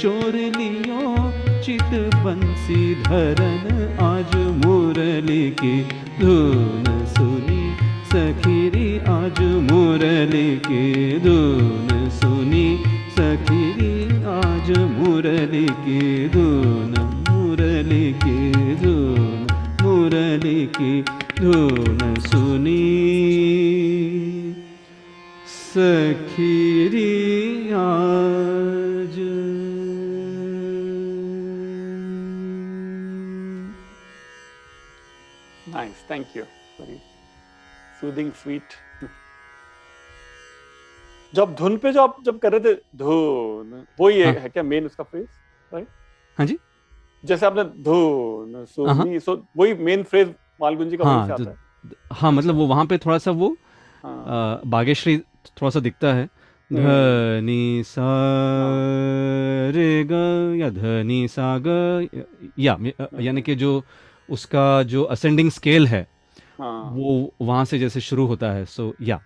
चोर 0.00 0.34
लियो 0.58 1.14
चित 1.62 1.92
बंसी 2.16 2.94
धरन, 3.02 3.64
आज 4.02 4.36
मुरली 4.64 5.50
की 5.60 5.76
धुन 6.20 6.84
सुनी 7.08 7.37
सखीरी 8.18 8.86
आज 9.08 9.40
मुरली 9.64 10.48
की 10.64 11.18
धुन 11.24 12.08
सुनी 12.14 12.66
सखीरी 13.18 13.92
आज 14.32 14.70
मुरली 14.94 15.66
की 15.84 16.00
धुन 16.28 16.96
मुरली 17.28 18.12
की 18.24 18.74
धुन 18.82 19.46
मुरली 19.82 20.66
की 20.78 20.90
धुन 21.40 22.14
सुनी 22.26 22.82
सखीरी 25.54 27.08
आज 27.84 29.26
Nice, 35.70 36.00
thank 36.08 36.34
you. 36.34 36.57
Soothing, 38.00 38.30
sweet. 38.42 38.76
जब 41.34 41.54
धुन 41.54 41.76
पे 41.78 41.92
जो 41.92 42.02
आप 42.02 42.16
जब 42.24 42.38
कर 42.38 42.52
रहे 42.52 42.60
थे 42.60 42.74
धुन 42.96 43.82
वो 44.00 44.10
ये 44.10 44.24
हाँ। 44.24 44.32
है 44.34 44.48
क्या 44.48 44.62
मेन 44.62 44.84
उसका 44.86 45.04
फ्रेज 45.04 45.26
राइट 45.72 45.86
हाँ 46.38 46.46
जी। 46.46 46.56
जैसे 47.24 47.46
आपने 47.46 47.64
धुन 47.84 48.64
सुनी 48.68 49.18
सो 49.20 49.34
वही 49.56 49.74
मेन 49.74 50.02
फ्रेज 50.02 50.28
मालगुंजी 50.60 50.96
का 50.96 51.04
हाँ 51.04 51.26
से 51.26 51.32
तो- 51.34 51.40
आता 51.40 51.50
है। 51.50 52.16
हाँ 52.20 52.32
मतलब 52.32 52.54
वो 52.54 52.66
वहाँ 52.66 52.86
पे 52.86 52.98
थोड़ा 52.98 53.18
सा 53.18 53.30
वो 53.30 53.56
हाँ, 54.04 54.58
अ, 54.58 54.62
बागेश्वरी 54.66 55.18
थोड़ा 55.60 55.70
सा 55.70 55.80
दिखता 55.80 56.12
है। 56.14 56.24
हम्म। 56.70 56.82
धनी 56.82 57.82
सा 57.86 58.06
रे 59.76 60.04
ग 60.10 60.56
या 60.60 60.68
धनी 60.70 61.26
सा 61.28 61.56
ग 61.66 62.08
या 62.58 62.74
अ, 63.00 63.06
यानी 63.20 63.42
कि 63.42 63.54
जो 63.54 63.82
उसका 64.30 64.82
जो 64.92 65.02
असेंडिंग 65.16 65.50
स्केल 65.50 65.86
है 65.86 66.06
हाँ। 66.58 66.90
वो 66.94 67.32
वहाँ 67.40 67.64
से 67.64 67.78
जैसे 67.78 68.00
शुरू 68.00 68.26
होता 68.26 68.50
है 68.52 68.64
सो 68.66 68.92
या 69.00 69.20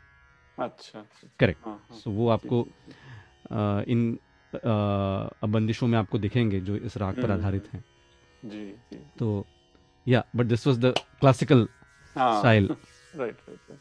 अच्छा 0.58 0.98
अच्छा 0.98 1.28
Correct. 1.40 1.64
हाँ, 1.66 1.74
हाँ, 1.90 1.98
सो 1.98 2.10
वो 2.10 2.28
आपको 2.28 2.62
अ, 2.62 3.82
इन 3.88 4.18
बंदिशों 5.52 5.86
में 5.86 5.98
आपको 5.98 6.18
दिखेंगे 6.18 6.60
जो 6.60 6.76
इस 6.76 6.96
राग 6.96 7.14
पर 7.16 7.22
हम्म। 7.22 7.32
आधारित 7.32 7.68
हैं। 7.74 7.84
जी 8.42 8.64
जी। 8.92 8.98
तो 9.18 9.44
या 10.06 10.22
but 10.36 10.46
this 10.46 10.66
was 10.66 10.78
the 10.78 10.92
classical 11.20 11.66
हाँ। 12.16 12.38
Style 12.40 12.68
right 13.16 13.36
right 13.48 13.78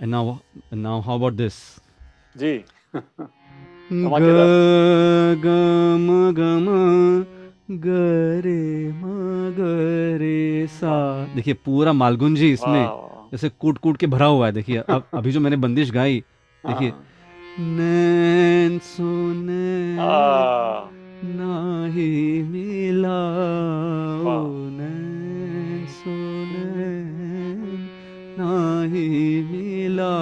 and 0.00 0.10
now 0.10 0.36
now 0.74 1.00
how 1.00 1.18
about 1.18 1.32
this 1.32 1.54
जी। 2.36 2.56
ग 2.94 3.28
धमाकेदार। 3.92 4.46
गम 5.44 6.06
गम 6.36 6.66
गरे 7.70 8.92
म 8.92 9.02
गरे 9.58 10.66
सा। 10.66 11.26
देखिए 11.36 11.54
पूरा 11.54 11.92
मालगुंजी 11.92 12.52
इसमें 12.52 12.84
जैसे 13.32 13.48
कूट 13.48 13.78
कूट 13.78 13.96
के 13.96 14.06
भरा 14.06 14.26
हुआ 14.26 14.46
है। 14.46 14.52
देखिए 14.52 14.76
अब 14.90 15.04
अभी 15.14 15.32
जो 15.32 15.40
मैंने 15.40 15.56
बंदिश 15.56 15.90
गाई 15.90 16.24
देखिए। 16.66 16.88
हाँ, 16.90 17.04
नैन 17.58 18.78
सुने 18.78 19.96
हाँ, 19.96 20.92
नाही 21.22 22.42
मिला। 22.42 23.20
नैन 24.70 25.86
सुने 25.86 26.64
नाही 28.38 29.42
मिला 29.42 30.12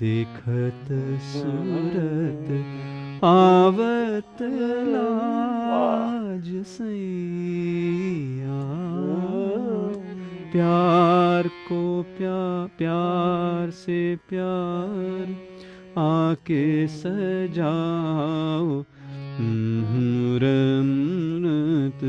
देखत 0.00 0.88
सूरत 1.34 2.95
आवत 3.26 4.42
लाज 4.88 6.48
सैया। 6.66 8.60
प्यार 10.52 11.48
को 11.48 12.02
प्या 12.02 12.40
प्यार 12.78 13.70
से 13.70 14.16
प्यार 14.28 15.32
आके 15.98 16.86
सजाओ। 16.86 18.84
रम 20.42 20.90
मत 21.42 22.00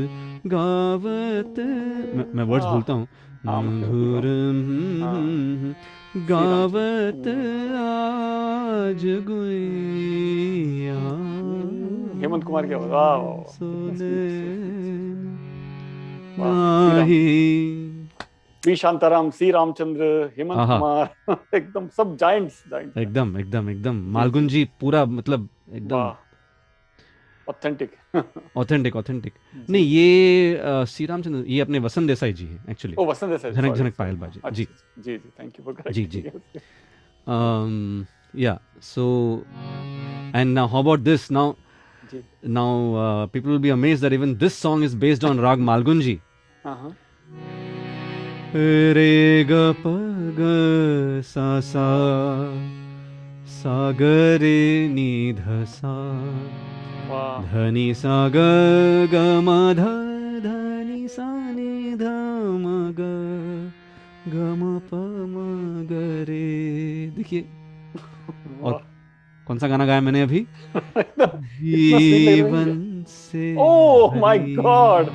गावत 0.46 1.58
मैं, 2.36 2.44
वर्ड्स 2.44 2.64
हाँ। 2.64 2.72
भूलता 2.72 2.92
हूँ। 2.92 3.06
मधुर 3.46 4.26
हाँ। 5.02 5.74
गावत 6.16 7.28
आज 7.78 9.06
गुइया। 9.06 10.94
हेमंत 12.20 12.44
कुमार 12.44 12.66
की 12.66 12.74
वी 18.66 18.76
शांताराम 18.76 19.30
सी 19.30 19.50
रामचंद्र 19.50 20.04
हेमंत 20.38 20.58
कुमार 20.58 21.34
एकदम 21.54 21.88
सब 21.88 22.16
जाइंट्स 22.16 22.64
एकदम 22.98 23.38
एकदम 23.38 23.70
एकदम। 23.70 23.96
मालगुन 23.96 24.48
जी 24.48 24.68
पूरा 24.80 25.04
मतलब 25.04 25.48
एकदम 25.74 26.12
ऑथेंटिक 27.48 27.90
ऑथेंटिक 28.56 28.96
ऑथेंटिक 28.96 29.32
नहीं 29.70 29.84
ये 29.84 30.84
श्री 30.92 31.06
रामचंद्र 31.06 31.44
ये 31.46 31.60
अपने 31.60 31.78
वसंत 31.86 32.08
देसाई 32.08 32.32
जी 32.32 32.46
हैं 32.46 32.64
एक्चुअली 32.70 32.96
ओ 32.98 33.06
वसंत 33.10 33.30
देसाई 33.30 33.52
झनक 33.52 33.74
झनक 33.74 33.94
पायल 33.98 34.16
बाजी 34.16 34.40
अच्छा, 34.44 34.54
जी 34.54 34.68
जी 34.98 35.18
जी 35.18 35.30
थैंक 35.40 35.58
यू 35.58 35.64
फॉर 35.64 35.92
जी, 35.92 36.04
जी. 36.04 36.24
um 37.26 38.06
yeah 38.34 38.58
so 38.80 39.44
and 40.34 40.54
now 40.54 40.66
how 40.66 40.80
about 40.80 41.04
this 41.04 41.30
now 41.30 41.56
जी 42.12 42.22
now 42.42 42.70
uh, 42.94 43.26
people 43.26 43.50
will 43.50 43.64
be 43.66 43.72
amazed 43.74 44.06
that 44.06 44.16
even 44.18 44.32
this 44.38 44.54
song 44.54 44.82
is 44.82 44.94
based 45.04 45.28
on 45.30 45.42
rag 45.46 45.64
malgunji 45.70 46.16
हाँ 46.64 46.76
हाँ 46.76 46.96
रे 48.54 49.44
ग 49.50 49.52
प 49.82 49.90
ग 50.38 51.22
सा 51.30 51.48
सा 51.60 51.86
सा 53.56 53.76
ग 53.92 54.02
रे 54.40 54.88
नि 54.88 55.10
ध 55.38 55.64
सा 55.74 55.92
वाह 55.92 56.77
धनी 57.08 57.94
सा 57.94 58.28
ग 58.28 58.36
ग 59.12 59.16
म 59.44 59.72
ध 59.72 59.84
धनी 60.44 61.08
सा 61.08 61.50
नि 61.50 61.96
ध 61.96 62.02
म 62.62 62.92
ग 62.98 63.00
ग 64.32 64.34
म 64.34 64.78
प 64.78 64.94
म 65.32 65.86
ग 65.90 65.92
रे 66.28 67.10
देखिए 67.16 67.44
और 68.62 68.82
कौन 69.46 69.58
सा 69.58 69.68
गाना 69.68 69.86
गाया 69.86 70.00
मैंने 70.00 70.22
अभी। 70.22 70.46
जीवन 71.62 73.04
से 73.08 73.56
ओह 73.56 74.20
माय 74.20 74.38
गॉड। 74.38 75.06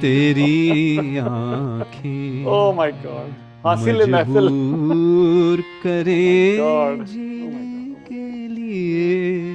तेरी 0.00 1.18
आँखें 1.18 2.46
ओह 2.46 2.74
माय 2.74 2.92
गॉड। 2.92 3.30
हासिल 3.66 4.10
महफिल। 4.10 4.48
करे 5.82 6.56
जीने 7.04 7.94
के 8.08 8.48
लिए। 8.48 9.45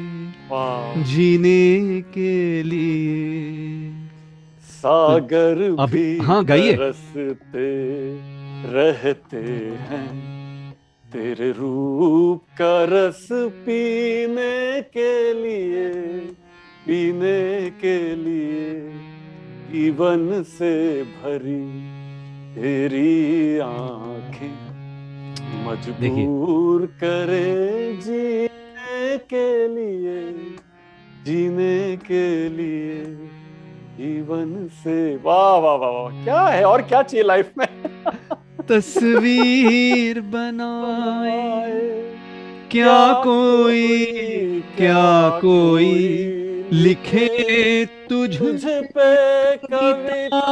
जीने 0.98 2.02
के 2.02 2.64
लिए। 2.64 3.92
सागर 4.62 5.76
अभी- 5.80 5.92
भी 5.92 6.18
हाँ, 6.18 6.46
गाइए। 6.46 6.74
तरसते 6.74 7.92
रहते 8.74 9.38
हैं। 9.74 10.32
तेरे 11.14 11.52
रूप 11.52 12.44
का 12.62 12.84
रस 12.84 13.28
पीने 13.32 14.82
के 14.82 15.34
लिए 15.34 15.90
पीने 16.88 17.70
के 17.70 18.16
लिए 18.16 18.90
जीवन 19.72 20.44
से 20.44 21.04
भरी 21.04 21.92
तेरी 22.56 23.60
आँखें। 23.60 24.72
मजबूर 25.68 26.86
करे 26.86 27.94
जीने 29.02 29.18
के 29.34 29.68
लिए 29.68 30.22
जीने 31.26 31.98
के 31.98 32.50
लिए 32.50 32.96
जीवन 33.98 34.68
से। 34.74 35.16
वाह 35.24 35.56
वाह 35.58 35.76
वाह 35.76 35.92
वाह 35.92 36.24
क्या 36.24 36.42
है 36.46 36.64
और 36.66 36.82
क्या 36.82 37.02
चाहिए 37.02 37.24
लाइफ 37.24 37.52
में? 37.58 37.68
तस्वीर 38.70 40.22
बनाए। 40.22 41.80
क्या 42.72 42.98
कोई 43.24 43.96
क्या 44.78 45.40
कोई 45.42 45.96
लिखे 46.74 47.86
तुझ 48.10 48.38
पे 48.96 49.58
कविता 49.58 50.46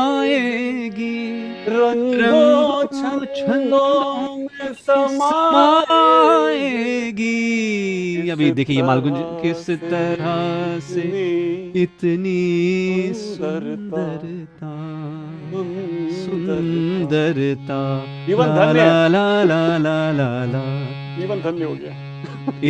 रंगों 1.70 2.84
छंदों 3.36 4.38
में 4.38 4.72
समाएगी 4.76 5.90
अभी 8.32 8.48
देखिए 8.52 8.76
ये 8.76 8.84
मालगुंज 8.84 9.18
किस 9.42 9.64
तरह 9.82 10.36
से 10.84 11.04
इतनी 11.84 12.44
सुंदरता, 13.16 14.74
सुंदरता। 16.24 17.82
जीवन 18.28 18.48
ला 18.48 18.54
धन्य 18.58 18.84
ला 19.10 19.28
ला 19.44 19.66
ला 19.78 20.00
ला 20.12 20.30
ला 20.46 20.64
जीवन 21.20 21.38
धन्य 21.42 21.64
हो 21.66 21.74
गया। 21.76 21.94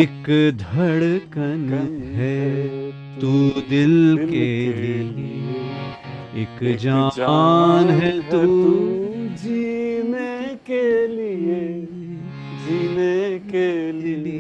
एक 0.02 0.26
धड़कन 0.58 1.63
है 2.16 2.39
तू 3.20 3.32
दिल 3.70 3.96
के 4.20 4.48
लिए। 5.06 5.42
एक 6.34 6.60
जान 6.78 7.89
है 7.91 8.12
तू 8.30 8.39
जीने 9.38 10.56
के 10.67 11.08
लिए 11.08 11.60
जीने 12.63 13.39
के 13.50 13.91
लिए। 13.91 14.39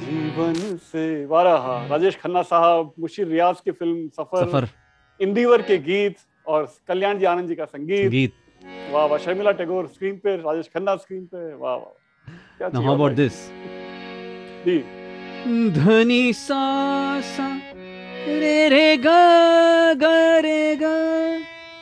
जीवन 0.00 0.54
से 0.84 1.04
वाराहा। 1.26 1.74
राजेश 1.86 2.16
खन्ना 2.16 2.42
साहब 2.42 2.92
मुशीर 3.00 3.26
रियाज 3.28 3.60
की 3.60 3.70
फ़िल्म 3.72 4.08
सफ़र, 4.10 4.44
सफ़र। 4.44 4.68
इंदिवर 5.20 5.62
के 5.62 5.78
गीत 5.80 6.16
और 6.46 6.60
कल्याण 6.88 7.18
जी 7.18 7.24
आनंद 7.24 7.48
जी 7.48 7.54
का 7.54 7.64
संगीत। 7.64 8.10
गीत 8.10 8.32
वाह 8.92 9.06
वाह 9.06 9.18
शर्मिला 9.18 9.52
टैगोर 9.52 9.86
स्क्रीन 9.88 10.16
पे 10.18 10.36
राजेश 10.36 10.70
खन्ना 10.74 10.96
स्क्रीन 10.96 11.24
पे। 11.24 11.54
वाह 11.54 11.76
वाह। 11.76 12.68
नाउ 12.68 12.82
हाउ 12.82 12.94
अबाउट 12.94 13.12
दिस 13.12 13.36
धनी 15.76 16.32
सा 16.32 16.62
सा 17.26 17.48
रे 18.28 18.68
रे 18.68 18.96
ग 18.96 19.06
ग 19.96 20.04
रे 20.44 20.76
ग, 20.76 20.84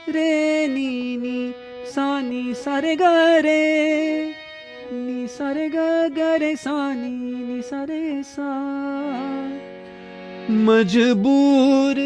रे 0.09 0.67
नी 0.67 1.17
नी, 1.17 1.53
सा 1.87 2.21
नी 2.21 2.55
सा 2.55 2.79
रे 2.79 2.97
ग 2.97 3.03
रे, 3.45 4.35
नी 4.93 5.27
सा 5.27 5.51
रे 5.53 5.69
ग 5.69 5.77
ग 6.19 6.37
रे 6.41 6.55
सा, 6.57 6.95
नी 6.95 7.11
नी 7.45 7.63
सा 7.63 7.85
रे 7.85 8.23
सा। 8.23 8.51
मजबूर 10.51 11.97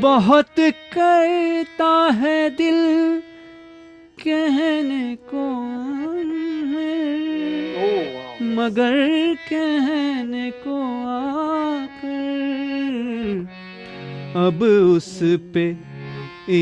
बहुत 0.00 0.60
करता 0.92 2.10
है 2.12 2.50
दिल 2.50 3.22
कहने 4.24 5.16
को 5.16 5.46
मगर 8.56 8.94
कहने 9.52 10.50
को 10.50 10.76
आकर 11.08 12.12
अब 14.46 14.62
उस 14.62 15.18
पे 15.54 15.64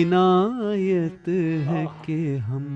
इनायत 0.00 1.28
है। 1.68 1.86
कि 2.06 2.36
हम 2.36 2.66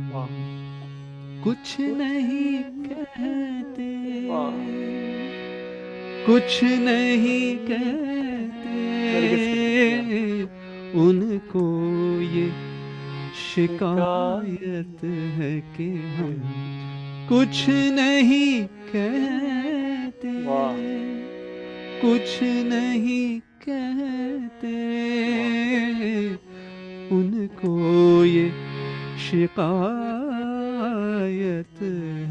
कुछ 1.44 1.76
नहीं 1.80 2.62
कहते। 2.84 3.90
कुछ 6.26 6.60
नहीं 6.64 7.56
कहते 7.56 8.74
उनको 10.98 11.64
ये 12.20 12.48
शिकायत 13.54 15.04
है 15.04 15.52
कि 15.76 15.88
हम 16.16 16.30
कुछ 17.28 17.68
नहीं 17.68 18.66
कहते। 18.88 20.32
कुछ 22.00 22.32
नहीं 22.42 23.40
कहते। 23.62 24.74
उनको 27.14 27.72
ये 28.24 28.48
शिकायत 29.20 29.64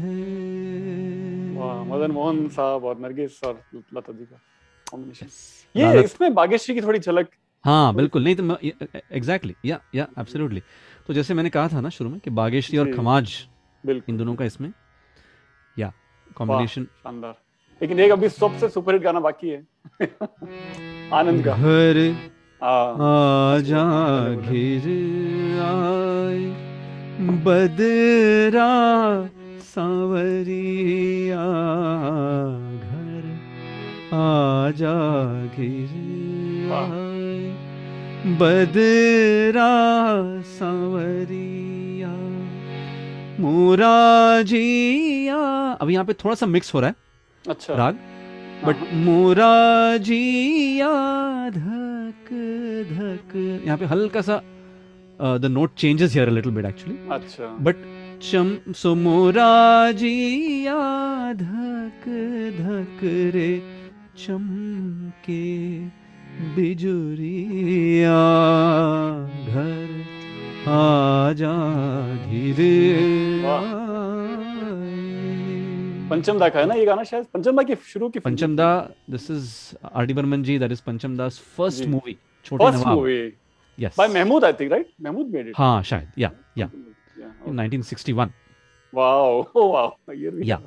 है। 0.02 0.18
मदन 1.90 2.10
मोहन 2.10 2.48
साहब 2.48 2.84
और 2.84 2.98
नरगिस 3.00 3.42
और 3.44 3.54
लता 3.74 4.12
जी 4.12 4.24
का 4.24 4.40
कॉम्बिनेशन 4.86 5.26
ये 5.76 6.02
इसमें 6.04 6.34
बागेश्री 6.34 6.74
की 6.74 6.80
थोड़ी 6.80 6.98
झलक। 6.98 7.28
हाँ 7.64 7.94
बिल्कुल। 7.94 8.24
नहीं 8.24 8.36
तो 8.36 8.42
एग्जैक्टली 9.12 9.54
या 9.64 9.80
या 9.94 10.06
एब्सोल्युटली 10.18 10.62
तो 11.06 11.14
जैसे 11.14 11.34
मैंने 11.34 11.50
कहा 11.50 11.68
था 11.68 11.80
ना 11.80 11.88
शुरू 11.88 12.10
में 12.10 12.18
कि 12.20 12.30
बागेश्री 12.30 12.78
और 12.78 12.92
खमाज 12.92 13.36
बिल्कुल। 13.84 14.12
इन 14.12 14.18
दोनों 14.18 14.34
का 14.34 14.44
इसमें 14.44 14.72
या 15.78 15.92
कॉम्बिनेशन 16.36 16.84
शानदार। 16.84 17.34
लेकिन 17.82 18.00
एक 18.00 18.12
अभी 18.12 18.28
सबसे 18.28 18.68
सुपरहिट 18.68 19.02
गाना 19.02 19.20
बाकी 19.20 19.48
है। 19.48 19.66
आनंद 21.12 21.44
का। 21.44 21.56
घर 21.56 22.16
आजा 22.62 23.84
घिर 24.34 24.86
आए 25.62 26.44
बदरा 27.44 28.70
सांवरिया 29.60 31.44
घर 32.84 33.24
आजा 34.16 34.96
घिर 35.46 36.72
आए 36.72 37.56
बदरा 38.40 39.72
सांवरिया 40.42 41.53
मोराजिया 43.40 45.36
अब 45.80 45.90
यहाँ 45.90 46.04
पे 46.04 46.12
थोड़ा 46.24 46.34
सा 46.34 46.46
मिक्स 46.46 46.74
हो 46.74 46.80
रहा 46.80 46.88
है। 46.90 46.94
अच्छा। 47.44 47.74
राग। 47.74 47.94
बट 48.64 48.76
हाँ, 48.76 48.88
मोराजिया 49.04 50.88
धक 51.50 52.28
धक। 52.90 53.32
यहाँ 53.66 53.78
पे 53.78 53.84
हल्का 53.86 54.20
सा 54.20 54.40
the 55.40 55.44
note 55.50 55.74
changes 55.78 56.12
here 56.14 56.30
little 56.30 56.52
bit 56.52 56.64
actually 56.66 56.96
अच्छा। 57.14 57.46
बट 57.66 57.76
चम 58.22 58.56
सो 58.76 58.94
मोराजिया 58.94 60.78
धक 61.42 62.08
धक 62.60 63.00
रे 63.34 63.50
चमके 64.18 65.44
बिजुरिया 66.56 68.18
घर 69.52 69.88
आजा 70.68 71.52
घिर 72.26 72.60
वाह। 73.44 73.64
पंचम 76.10 76.38
दा 76.38 76.48
का 76.48 76.60
है 76.60 76.66
ना 76.66 76.74
ये 76.74 76.84
गाना 76.86 77.02
शायद? 77.04 77.24
पंचम 77.34 77.56
दा 77.56 77.62
की 77.62 77.74
शुरू 77.92 78.08
की 78.08 78.18
Pancham 78.26 78.56
Da 78.56 78.68
this 79.10 79.30
is 79.30 79.48
R 79.92 80.06
D 80.06 80.14
Burman 80.14 80.42
ji 80.42 80.58
that 80.58 80.72
is 80.72 80.82
Pancham 80.86 81.16
Da's 81.16 81.40
first 81.56 81.86
movie 81.88 82.16
छोटे 82.46 82.64
first 82.64 82.86
movie 82.86 83.18
yes 83.78 83.94
by 83.98 84.08
Mehmood 84.14 84.44
I 84.44 84.52
think 84.60 84.72
right 84.72 84.88
Mehmood 85.02 85.26
made 85.34 85.48
it 85.48 85.54
हाँ 85.58 85.82
शायद 85.90 86.08
या 86.18 86.30
या 86.58 86.68
yeah 87.18 87.30
1961 87.50 88.28
वाओ 88.92 89.42
वाओ 89.56 89.88
ये 90.14 90.30
yeah. 90.44 90.60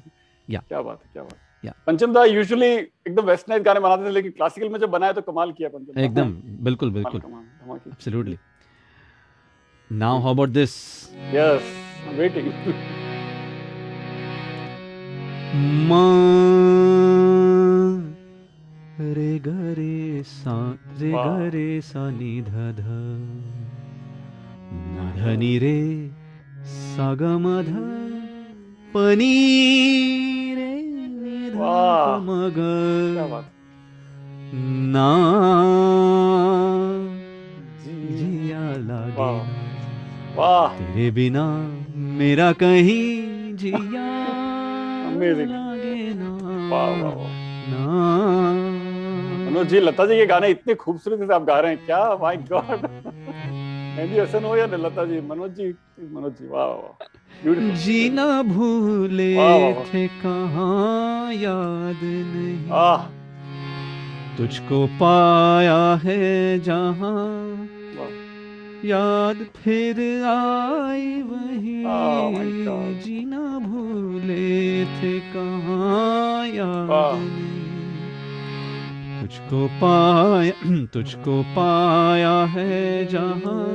क्या 0.48 0.82
बात 0.82 1.00
है 1.04 1.10
क्या 1.14 1.24
बात 1.24 1.34
है. 1.64 1.72
पंचम 1.88 2.14
दा 2.14 2.24
यूजुअली 2.26 2.68
एकदम 2.68 3.24
वेस्टर्नाइज 3.26 3.64
गाने 3.64 3.80
बनाते 3.80 4.06
थे 4.06 4.12
लेकिन 4.12 4.32
क्लासिकल 4.32 4.70
में 4.70 4.80
जब 4.80 4.90
बनाया 4.90 5.14
तो 5.14 5.22
कमाल 5.32 5.52
किया 5.58 5.70
पंचम 5.70 6.00
एकदम 6.02 6.32
बिल्कुल 6.68 6.92
बिल्कुल। 6.92 7.22
absolutely 7.92 8.38
now 9.90 10.20
how 10.20 10.32
about 10.32 10.52
this? 10.52 11.10
ग 19.40 19.50
रे 19.78 20.24
सा 20.24 20.56
रे 21.00 21.10
ग 21.10 21.14
वाह। 21.14 21.38
रे 21.54 21.70
सा 21.82 22.10
नि 22.10 22.32
ध 22.48 22.52
ध 22.78 22.86
न 24.96 25.12
ध 25.18 25.36
नि 25.40 25.54
रे 25.60 25.80
सा 26.74 27.08
ग 27.14 27.24
म 27.44 27.46
ध 27.68 27.72
प 28.94 28.96
नि 29.22 29.36
रे 30.58 30.74
नि 30.82 31.38
ध 31.52 31.56
वाह। 31.56 32.02
प 32.08 32.20
म 32.26 32.30
ग 32.58 32.60
क्या 33.14 33.28
बात 33.36 33.48
ना 34.96 35.12
जी 37.86 37.96
जिया 38.18 38.66
लागे 38.90 39.22
वाह। 39.22 39.57
वाह। 40.38 40.68
तेरे 40.78 41.10
बिना 41.12 41.46
मेरा 42.18 42.52
कहीं 42.54 43.56
जिया 43.56 44.08
लागे 45.18 45.96
ना। 46.14 46.32
वाह 46.72 46.90
वाह 47.02 47.14
वाह। 47.14 47.32
ना। 47.70 47.86
मनोज 49.46 49.68
जी 49.68 49.80
लता 49.80 50.06
जी 50.06 50.16
के 50.16 50.26
गाने 50.26 50.48
इतने 50.50 50.76
खूबसूरती 50.76 51.26
से 51.26 51.34
आप 51.34 51.44
गा 51.44 51.60
रहे 51.60 51.72
हैं। 51.72 51.86
क्या? 51.86 52.02
माय 52.22 52.38
गॉड 52.52 52.86
मेहंदी 53.98 54.20
हसन 54.20 54.44
हो 54.44 54.56
या 54.56 54.66
लता 54.66 55.06
जी 55.06 55.22
मनोज 55.30 55.52
जी 55.52 55.68
मनोज 56.14 56.34
जी 56.34 56.48
वाह 56.48 56.66
वाह 56.66 57.76
जीना 57.78 58.26
भूले। 58.44 59.34
थे 59.86 60.08
कहाँ 60.22 61.34
याद 61.34 62.00
नहीं। 62.04 62.60
तुझको 64.38 64.86
पाया 65.00 65.80
है 66.04 66.60
जहाँ 66.60 67.26
याद 68.86 69.46
फिर 69.56 70.00
आई 70.24 71.22
वही। 71.22 71.84
Oh. 71.84 73.04
जीना 73.04 73.60
भूले 73.60 74.86
थे 74.86 75.20
कहाँ 75.20 76.48
याद 76.48 76.90
वाह। 76.90 77.20
तुझको 79.22 79.68
पाया 79.68 80.86
तुझको 80.94 81.42
पाया 81.44 82.46
है 82.46 83.06
जहाँ। 83.06 83.66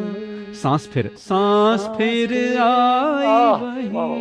सांस 0.62 0.88
फिर 0.92 1.10
सांस 1.16 1.80
सांस 1.80 1.96
फिर 1.98 2.32
आई 2.58 3.26
वही 3.26 3.88
वाह, 3.88 4.06
वाह, 4.06 4.18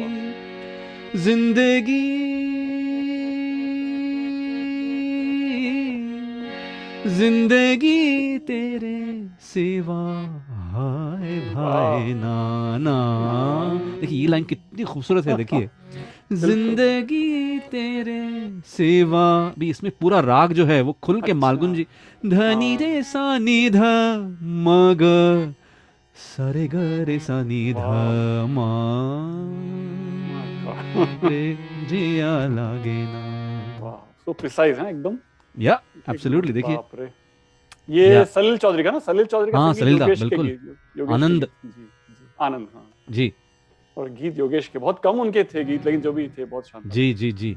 ज़िंदगी। 1.15 2.31
ज़िंदगी 7.07 8.37
तेरे 8.37 9.29
सिवा 9.41 10.03
हाय 10.71 11.39
भाई 11.53 12.13
नाना। 12.13 12.93
देखिए 14.01 14.19
ये 14.19 14.27
लाइन 14.27 14.43
कितनी 14.43 14.83
खूबसूरत 14.83 15.25
है 15.25 15.35
देखिए। 15.37 15.69
ज़िंदगी 16.33 17.59
तेरे 17.59 18.21
सिवा। 18.65 19.53
भी 19.59 19.69
इसमें 19.69 19.91
पूरा 20.01 20.19
राग 20.19 20.53
जो 20.53 20.65
है 20.65 20.81
वो 20.81 20.97
खुल 21.03 21.21
के 21.21 21.31
अच्छा। 21.31 21.39
मालगुन 21.39 21.73
जी 21.73 21.87
धनी 22.25 22.69
हाँ। 22.69 22.77
रे 22.77 23.03
सा 23.03 23.37
नि 23.37 23.69
ध 23.69 23.77
मग 24.67 25.03
सरे 26.15 26.67
ग 26.67 26.75
रे 27.07 27.19
सा 27.19 27.43
नि 27.43 27.73
ध 27.73 27.77
मा 28.49 28.69
जिया 31.89 32.47
लागे 32.47 32.99
ना। 33.03 33.91
सो 34.25 34.33
प्रिसाइज 34.33 34.79
है 34.79 34.89
एकदम? 34.89 35.17
या 35.59 35.81
एब्सोल्युटली 36.09 36.53
देखिए। 36.53 36.77
ये 37.89 38.23
सलील 38.25 38.57
चौधरी 38.57 38.83
का 38.83 38.91
ना 38.91 38.99
सलील 38.99 39.25
चौधरी 39.25 39.51
का 39.51 39.59
हाँ, 39.59 39.73
सलील 39.73 39.99
दा, 39.99 40.05
बिल्कुल। 40.07 41.07
आनंद। 41.13 41.47
आनंद 42.41 42.67
हाँ। 42.73 42.85
जी। 43.09 43.31
और 43.97 44.09
गीत 44.09 44.37
योगेश 44.39 44.67
के 44.67 44.79
बहुत 44.79 44.99
कम 45.03 45.19
उनके 45.21 45.43
थे 45.43 45.63
गीत 45.63 45.85
लेकिन 45.85 46.01
जो 46.01 46.11
भी 46.13 46.27
थे 46.37 46.45
बहुत 46.45 46.67
शानदार 46.67 46.91
जी 46.91 47.13
जी 47.13 47.31
जी। 47.31 47.55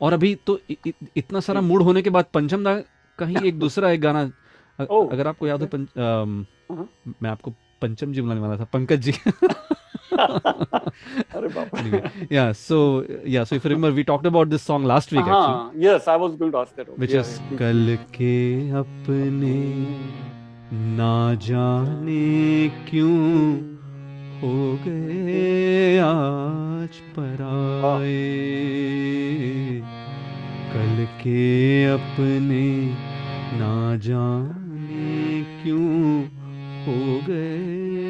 और 0.00 0.12
अभी 0.12 0.34
तो 0.46 0.58
इ, 0.70 0.76
इ, 0.86 0.92
इतना 1.16 1.40
सारा 1.40 1.60
मूड 1.60 1.82
होने 1.82 2.02
के 2.02 2.10
बाद 2.10 2.24
पंचम 2.34 2.64
दा 2.64 2.74
कहीं 3.18 3.36
एक 3.48 3.58
दूसरा 3.58 3.90
एक 3.90 4.00
गाना 4.00 4.22
अ- 4.78 4.86
अगर 5.12 5.26
आपको 5.26 5.46
याद 5.46 5.60
हो 5.60 5.66
पंच, 5.66 5.88
हाँ। 5.98 6.88
मैं 7.22 7.30
आपको 7.30 7.50
पंचम 7.82 8.12
जी 8.12 8.20
बुलाने 8.20 8.40
वाला 8.40 8.56
था 8.56 8.64
पंकज 8.72 9.00
जी। 9.00 9.12
अरे 10.18 11.48
बाप 11.48 11.70
रे 11.76 12.00
या 12.36 12.52
सो 12.62 12.78
या 13.34 13.44
so 13.44 13.56
if 13.56 13.66
remember 13.68 13.90
we 13.98 14.02
talked 14.12 14.26
about 14.26 14.48
this 14.48 14.66
song 14.66 14.86
last 14.86 15.12
week 15.12 15.20
actually 15.20 15.52
हाँ 15.52 15.72
yes 15.84 16.08
I 16.08 16.18
was 16.18 16.36
going 16.38 16.52
to 16.52 16.58
ask 16.58 16.76
that 16.80 16.88
which 16.98 17.14
is 17.14 17.38
कल 17.58 17.96
के 18.16 18.34
अपने 18.80 19.54
ना 20.96 21.14
जाने 21.46 22.68
क्यों 22.90 23.20
हो 24.42 24.54
गए 24.86 25.98
आज 26.04 26.96
पराए? 27.16 28.20
कल 30.72 31.04
के 31.22 31.42
अपने 31.92 32.64
ना 33.58 33.74
जाने 34.06 35.42
क्यों 35.62 36.22
हो 36.86 37.20
गए 37.28 38.01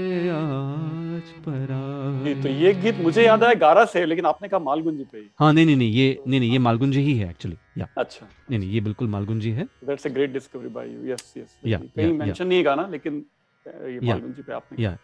तो 1.46 2.48
ये 2.48 2.72
गीत 2.74 2.98
मुझे 3.02 3.24
याद 3.24 3.44
आया 3.44 3.54
गारा 3.60 3.84
से 3.92 4.04
लेकिन 4.06 4.26
आपने 4.26 4.48
कहा 4.48 4.60
मालगुंजी 4.60 5.04
पे 5.12 5.18
हाँ। 5.40 5.52
नहीं 5.52 5.66
नहीं 5.66 5.76
नहीं 5.76 5.90
ये 5.92 6.06
नहीं 6.26 6.40
नहीं 6.40 6.50
ये 6.52 6.58
मालगुंजी 6.58 7.00
ही 7.00 7.14
है 7.18 7.28
एक्चुअली 7.30 7.56
या। 7.78 7.86
अच्छा। 7.98 8.26
नहीं 8.50 8.58
नहीं 8.58 8.70
ये 8.70 8.80
बिल्कुल 8.80 9.08
मालगुन 9.08 9.40
जी 9.40 9.50
है 9.50 9.64
that's 9.84 10.06
a 10.06 10.10
great 10.10 10.32
discovery 10.32 10.68
by 10.78 10.88
you 10.88 11.12
yes 11.12 11.32
yes 11.36 11.58
कहीं 11.64 12.12
मेंशन 12.18 12.46
नहीं 12.46 12.64
गाना 12.64 12.86
लेकिन 12.88 13.24
ये 13.66 13.98
Yeah. 13.98 14.04
मालगुन 14.04 14.32
जी 14.32 14.42
पे 14.42 14.52
आपने 14.52 14.82
या। 14.82 14.96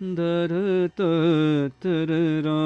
दर 0.00 0.52
तर 0.96 2.10
रा 2.46 2.58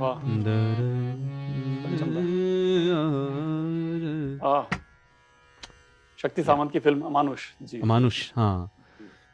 वाह। 0.00 0.22
दर 0.46 0.78
शक्ति 6.18 6.42
सामंत 6.42 6.72
की 6.72 6.78
फ़िल्म 6.78 7.00
अमानुष। 7.06 7.42
जी। 7.62 7.80
अमानुष 7.80 8.16
हाँ। 8.36 8.70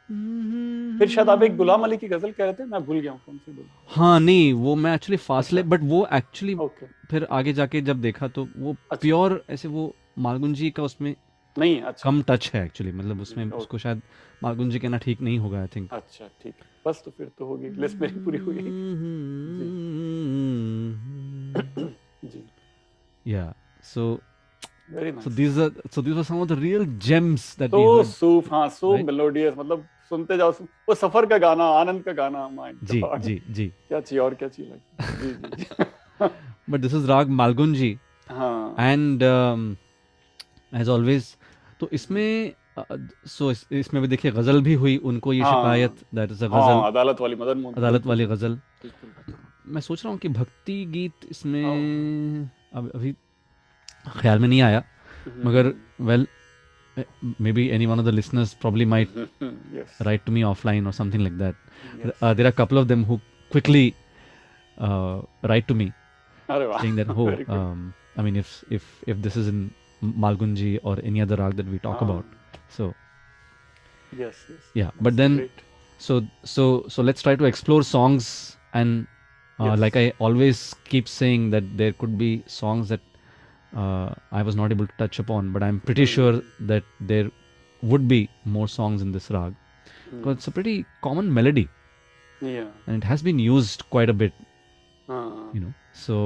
फिर 0.09 1.07
शायद 1.09 1.29
आप 1.29 1.43
एक 1.43 1.55
गुलाम 1.57 1.83
अली 1.83 1.97
की 1.97 2.07
गज़ल 2.07 2.31
कह 2.31 2.43
रहे 2.43 2.53
थे 2.53 2.65
मैं 2.65 2.83
भूल 2.85 2.99
गया 2.99 3.11
हूँ 3.11 3.19
कौन 3.25 3.37
सी 3.37 3.65
हाँ 3.89 4.19
नहीं 4.19 4.51
वो 4.53 4.75
मैं 4.75 4.93
एक्चुअली 4.95 5.17
फासले 5.17 5.61
अच्छा। 5.61 5.69
बट 5.69 5.81
वो 5.89 6.07
एक्चुअली 6.13 6.53
ओके 6.65 6.85
फिर 7.11 7.27
आगे 7.31 7.53
जाके 7.53 7.81
जब 7.89 8.01
देखा 8.01 8.27
तो 8.27 8.47
वो 8.57 8.71
अच्छा। 8.71 8.95
प्योर 9.01 9.41
ऐसे 9.49 9.67
वो 9.67 9.93
मालगुन 10.27 10.53
जी 10.53 10.69
का 10.71 10.83
उसमें 10.83 11.15
नहीं 11.55 11.81
अच्छा 11.81 12.09
कम 12.09 12.21
टच 12.21 12.49
है 12.53 12.63
एक्चुअली 12.65 12.91
मतलब 12.91 13.21
उसमें। 13.21 13.45
उसको 13.51 13.77
शायद 13.77 14.01
मालगुन 14.43 14.69
जी 14.69 14.79
कहना 14.79 14.97
ठीक 14.97 15.21
नहीं 15.21 15.37
होगा 15.39 15.59
आई 15.61 15.67
थिंक 15.75 15.93
अच्छा 15.93 16.27
ठीक 16.43 16.53
बस 16.87 17.01
तो 17.05 17.11
फिर 17.17 17.31
तो 17.39 17.45
होगी 17.45 17.69
लिस्ट 17.81 17.97
मेरी 18.01 18.23
पूरी 18.25 18.37
हुई 18.37 18.55
जी 22.25 22.43
Yeah. 23.25 23.47
So 23.85 24.03
very 24.91 25.11
so 25.11 25.15
nice 25.15 25.35
these 25.37 25.57
are 25.57 25.71
so 25.91 26.01
these 26.01 26.15
were 26.15 26.23
some 26.23 26.41
of 26.41 26.47
the 26.47 26.55
real 26.57 26.83
gems 27.07 27.47
that 27.55 27.73
we 27.73 27.79
तो 27.79 27.81
heard. 27.97 28.51
हाँ 28.51 28.67
सो 28.69 28.91
Right? 28.91 29.05
मेलोडियस 29.05 29.53
मतलब 29.57 29.85
सुनते 30.11 30.37
जाओ 30.37 30.51
सुन- 30.51 30.69
वो 30.89 30.95
सफ़र 30.95 31.25
का 31.25 31.37
गाना 31.37 31.63
आनंद 31.79 32.03
का 32.03 32.11
गाना 32.13 32.47
माय 32.49 32.73
जी 32.83 33.01
जी 33.19 33.41
जी। 33.49 33.67
क्या 33.87 33.99
चाहिए 33.99 34.19
और 34.23 34.33
क्या 34.35 34.49
चाहिए 34.49 34.79
जी 35.01 35.33
जी 35.33 35.63
जी। 35.63 36.27
But 36.69 36.79
this 36.79 36.93
is 36.93 37.07
raga 37.07 37.29
Malgunji 37.41 37.97
हाँ। 38.27 38.75
एंड 38.79 39.23
एज 40.71 40.89
ऑलवेज 40.89 41.35
तो 41.79 41.89
इसमें 41.93 42.53
सो 43.27 43.49
इस, 43.51 43.65
इसमें 43.71 44.01
भी 44.01 44.07
देखिए 44.07 44.31
गज़ल 44.31 44.61
भी 44.61 44.73
हुई 44.73 44.95
उनको 45.11 45.33
ये 45.33 45.41
हाँ। 45.41 45.51
शिकायत 45.53 46.03
दैट 46.15 46.31
इज़ 46.31 46.43
अ 46.45 46.47
हाँ 46.49 46.61
गज़ल 46.61 46.87
अदालत 46.87 47.21
वाली 47.21 47.35
मदन 47.35 47.57
मोहन। 47.57 47.75
अदालत 47.75 48.05
वाली 48.05 48.25
गज़ल। 48.25 48.59
मैं 49.67 49.81
सोच 49.81 50.03
रहा 50.03 50.11
हूँ 50.11 50.19
कि 50.19 50.29
भक्ति 50.29 50.83
गीत 50.91 51.25
इसमें 51.31 51.63
अब 52.73 52.91
अभी 52.95 53.11
ख्याल 54.19 54.39
में 54.39 54.47
नहीं 54.47 54.61
आया 54.61 54.83
मगर 55.45 55.73
well 56.01 56.27
Eh, 56.97 57.03
maybe 57.37 57.71
any 57.71 57.85
one 57.85 57.99
of 57.99 58.05
the 58.05 58.11
listeners 58.11 58.53
probably 58.53 58.85
might 58.85 59.09
yes. 59.73 59.87
write 60.05 60.25
to 60.25 60.31
me 60.31 60.41
offline 60.41 60.87
or 60.87 60.91
something 60.91 61.23
like 61.23 61.37
that. 61.37 61.55
Yes. 61.97 62.15
Uh, 62.21 62.33
there 62.33 62.45
are 62.45 62.49
a 62.49 62.59
couple 62.61 62.77
of 62.77 62.87
them 62.87 63.03
who 63.03 63.21
quickly 63.51 63.95
uh, 64.79 65.21
write 65.43 65.67
to 65.67 65.75
me 65.75 65.93
saying 66.47 66.95
that, 66.95 67.09
oh, 67.17 67.29
um, 67.53 67.93
I 68.17 68.21
mean, 68.21 68.35
if 68.35 68.63
if 68.71 68.83
if 69.05 69.21
this 69.21 69.35
is 69.35 69.47
in 69.47 69.73
Malgunji 70.03 70.79
or 70.83 70.97
any 71.03 71.21
other 71.21 71.35
rag 71.35 71.55
that 71.57 71.67
we 71.67 71.79
talk 71.79 71.97
ah. 72.01 72.05
about, 72.05 72.25
so 72.69 72.93
yes, 74.17 74.35
yes, 74.49 74.59
yeah. 74.73 74.85
That's 74.85 74.97
but 75.01 75.17
then, 75.17 75.37
great. 75.37 75.51
so 75.99 76.25
so 76.43 76.85
so 76.87 77.03
let's 77.03 77.21
try 77.21 77.35
to 77.35 77.45
explore 77.45 77.83
songs 77.83 78.57
and 78.73 79.07
uh, 79.59 79.65
yes. 79.65 79.79
like 79.79 79.95
I 79.95 80.13
always 80.19 80.73
keep 80.85 81.07
saying 81.07 81.51
that 81.51 81.77
there 81.77 81.93
could 81.93 82.17
be 82.17 82.43
songs 82.47 82.89
that 82.89 83.01
uh, 83.83 84.07
I 84.41 84.43
was 84.49 84.57
not 84.59 84.73
able 84.75 84.87
to 84.91 84.97
touch 85.01 85.19
upon, 85.23 85.51
but 85.55 85.63
I'm 85.69 85.79
pretty 85.89 86.05
sure 86.17 86.33
that 86.71 86.83
there 87.13 87.31
would 87.93 88.07
be 88.13 88.19
more 88.57 88.67
songs 88.75 89.01
in 89.07 89.11
this 89.17 89.31
rag 89.37 89.55
Hmm. 90.09 90.17
because 90.19 90.37
it's 90.39 90.47
a 90.47 90.51
pretty 90.59 90.75
common 91.07 91.33
melody. 91.39 91.67
yeah. 92.47 92.65
And 92.87 93.03
it 93.03 93.05
has 93.11 93.21
been 93.27 93.39
used 93.43 93.83
quite 93.93 94.09
a 94.11 94.15
bit 94.23 94.33
हाँ 95.09 95.19
you 95.55 95.61
know. 95.61 95.73
So 96.05 96.17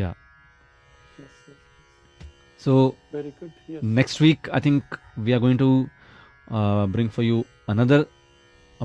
yeah. 0.00 0.14
Yes, 1.18 1.36
yes. 1.48 1.56
so 2.64 2.74
very 3.12 3.32
good 3.40 3.52
yes. 3.74 3.82
next 3.98 4.20
week 4.24 4.48
i 4.58 4.60
think 4.66 4.96
we 5.26 5.32
are 5.36 5.40
going 5.44 5.58
to 5.62 5.68
uh, 6.58 6.86
bring 6.96 7.08
for 7.16 7.22
you 7.26 7.38
another 7.74 7.98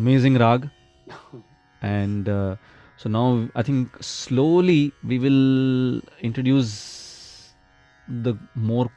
amazing 0.02 0.38
rag 0.44 0.70
and 1.82 2.30
uh, 2.30 2.56
so 3.04 3.10
now 3.18 3.26
i 3.56 3.64
think 3.70 3.98
slowly 4.12 4.80
we 5.12 5.20
will 5.26 6.02
introduce 6.30 6.72
the 8.08 8.38
more 8.56 8.90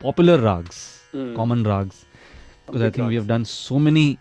popular 0.00 0.38
rags, 0.38 1.02
mm. 1.12 1.34
common 1.36 1.64
rags. 1.64 2.04
Because 2.66 2.82
I 2.82 2.84
think 2.86 2.98
rags. 2.98 3.08
we 3.08 3.14
have 3.16 3.26
done 3.26 3.44
so 3.44 3.78
many 3.78 4.18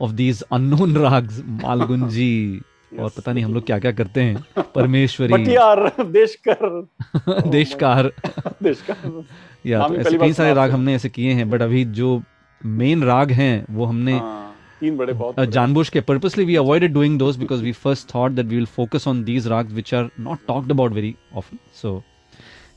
of 0.00 0.16
these 0.16 0.42
unknown 0.50 0.94
rags, 1.06 1.40
Malgunji. 1.42 2.62
और 2.98 3.10
पता 3.16 3.32
नहीं 3.32 3.44
हम 3.44 3.52
लोग 3.54 3.64
क्या 3.66 3.78
क्या 3.78 3.90
करते 3.92 4.20
हैं 4.20 4.62
परमेश्वरी 4.74 5.44
देशकार 7.50 8.10
या 9.66 9.86
तो 9.88 9.94
ऐसे 9.94 10.18
कई 10.18 10.32
सारे 10.32 10.54
राग 10.54 10.70
हमने 10.70 10.94
ऐसे 10.94 11.08
किए 11.08 11.32
हैं 11.32 11.48
बट 11.50 11.62
अभी 11.62 11.84
जो 12.00 12.22
मेन 12.60 13.02
राग 13.04 13.30
हैं 13.32 13.64
वो 13.70 13.84
हमने 13.84 14.18
तीन 14.80 15.50
जानबूझ 15.50 15.88
के 15.88 16.00
purposely 16.00 16.44
we 16.44 16.56
avoid 16.56 16.92
doing 16.92 17.18
those 17.18 17.36
because 17.36 17.62
we 17.62 17.72
first 17.72 18.14
thought 18.14 18.32
that 18.32 18.46
we 18.46 18.56
will 18.56 18.66
focus 18.66 19.08
on 19.08 19.22
these 19.24 19.46
raga 19.48 19.70
which 19.72 19.94
are 19.94 20.10
not 20.20 20.46
talked 20.46 20.70
about 20.70 20.92
very 20.92 21.14
often 21.36 21.58
so 21.82 22.02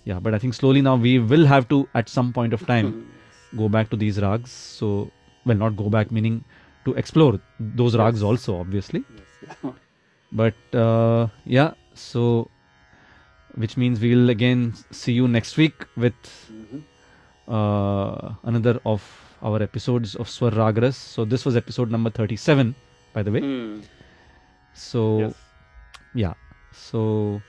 yeah 0.05 0.19
but 0.19 0.33
i 0.33 0.39
think 0.43 0.53
slowly 0.53 0.81
now 0.81 0.95
we 0.95 1.17
will 1.33 1.45
have 1.45 1.67
to 1.73 1.87
at 2.01 2.09
some 2.09 2.31
point 2.33 2.53
of 2.53 2.65
time 2.71 2.89
go 3.61 3.69
back 3.69 3.89
to 3.89 3.95
these 4.03 4.19
rags 4.21 4.51
so 4.79 5.09
well 5.45 5.57
not 5.57 5.75
go 5.75 5.89
back 5.89 6.11
meaning 6.11 6.43
to 6.85 6.93
explore 7.03 7.39
those 7.81 7.95
rags 7.95 8.19
Yes. 8.21 8.29
also 8.31 8.59
obviously 8.59 9.03
Yes, 9.17 9.57
yeah. 9.63 9.71
but 10.43 10.75
uh, 10.85 11.27
yeah 11.45 11.71
so 11.93 12.49
which 13.63 13.77
means 13.77 13.99
we 13.99 14.15
will 14.15 14.29
again 14.29 14.73
see 14.91 15.13
you 15.13 15.27
next 15.27 15.57
week 15.57 15.85
with 15.95 16.15
Mhm. 16.51 16.81
uh, 17.57 18.33
another 18.51 18.79
of 18.85 19.03
our 19.41 19.61
episodes 19.61 20.15
of 20.15 20.29
Swar 20.29 20.51
Ragras. 20.51 20.95
So 20.95 21.25
this 21.25 21.43
was 21.45 21.57
episode 21.57 21.91
number 21.91 22.09
37, 22.09 22.73
by 23.13 23.21
the 23.23 23.31
way. 23.35 23.41
Hmm. 23.41 23.81
So 24.73 25.01
Yes. 25.19 25.33
yeah, 26.15 26.33
so 26.71 27.41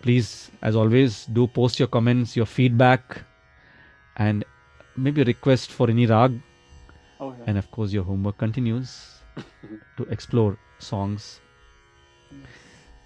please, 0.00 0.50
as 0.62 0.76
always, 0.76 1.26
do 1.26 1.46
post 1.46 1.78
your 1.78 1.88
comments, 1.88 2.36
your 2.36 2.46
feedback, 2.46 3.24
and 4.16 4.44
maybe 4.96 5.22
a 5.22 5.24
request 5.24 5.70
for 5.72 5.90
any 5.90 6.06
rag. 6.06 6.40
Oh, 7.20 7.34
yeah. 7.38 7.44
And 7.46 7.58
of 7.58 7.70
course, 7.70 7.92
your 7.92 8.04
homework 8.04 8.38
continues 8.38 9.24
to 9.96 10.04
explore 10.04 10.58
songs. 10.78 11.40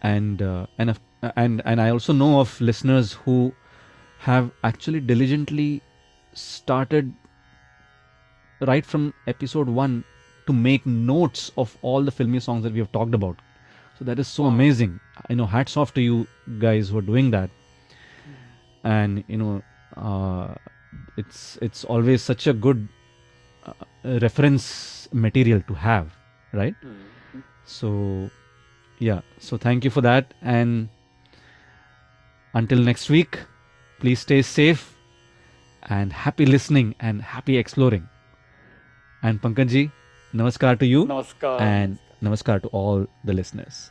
And 0.02 0.42
uh, 0.42 0.66
and 0.78 0.90
of, 0.90 1.00
and 1.36 1.62
and 1.64 1.80
I 1.80 1.90
also 1.90 2.12
know 2.12 2.40
of 2.40 2.60
listeners 2.60 3.12
who 3.24 3.56
have 4.18 4.52
actually 4.62 5.00
diligently 5.00 5.82
started 6.34 7.14
right 8.60 8.84
from 8.84 9.14
episode 9.26 9.68
one 9.68 10.04
to 10.46 10.52
make 10.52 10.86
notes 10.86 11.50
of 11.56 11.76
all 11.82 12.02
the 12.02 12.10
filmy 12.10 12.40
songs 12.40 12.62
that 12.64 12.72
we 12.72 12.78
have 12.78 12.92
talked 12.92 13.14
about. 13.14 13.40
So 13.94 14.04
that 14.04 14.18
is 14.18 14.28
so 14.28 14.44
Wow. 14.44 14.48
amazing. 14.48 15.00
I 15.28 15.34
know 15.34 15.46
hats 15.46 15.76
off 15.76 15.94
to 15.94 16.00
you 16.00 16.26
guys 16.58 16.88
who 16.88 16.98
are 16.98 17.02
doing 17.02 17.30
that. 17.30 17.50
And 18.82 19.24
you 19.28 19.36
know, 19.38 19.62
uh, 19.96 20.54
it's 21.16 21.56
it's 21.62 21.84
always 21.84 22.22
such 22.22 22.46
a 22.46 22.52
good 22.52 22.88
uh, 23.66 23.72
reference 24.20 25.08
material 25.12 25.60
to 25.68 25.74
have, 25.74 26.12
right? 26.52 26.74
Hmm. 26.82 27.40
So, 27.64 28.30
yeah. 28.98 29.20
So 29.38 29.56
thank 29.56 29.84
you 29.84 29.90
for 29.90 30.00
that. 30.02 30.34
And 30.42 30.88
until 32.52 32.78
next 32.78 33.08
week, 33.08 33.38
please 34.00 34.20
stay 34.20 34.42
safe 34.42 34.96
and 35.88 36.12
happy 36.12 36.44
listening 36.46 36.94
and 37.00 37.22
happy 37.22 37.56
exploring. 37.56 38.08
And 39.22 39.40
Pankaj 39.40 39.68
ji, 39.70 39.90
namaskar 40.34 40.78
to 40.78 40.86
you 40.86 41.06
Namaskar. 41.06 41.60
and 41.60 41.98
namaskar 42.22 42.60
to 42.62 42.68
all 42.68 43.06
the 43.24 43.32
listeners. 43.32 43.90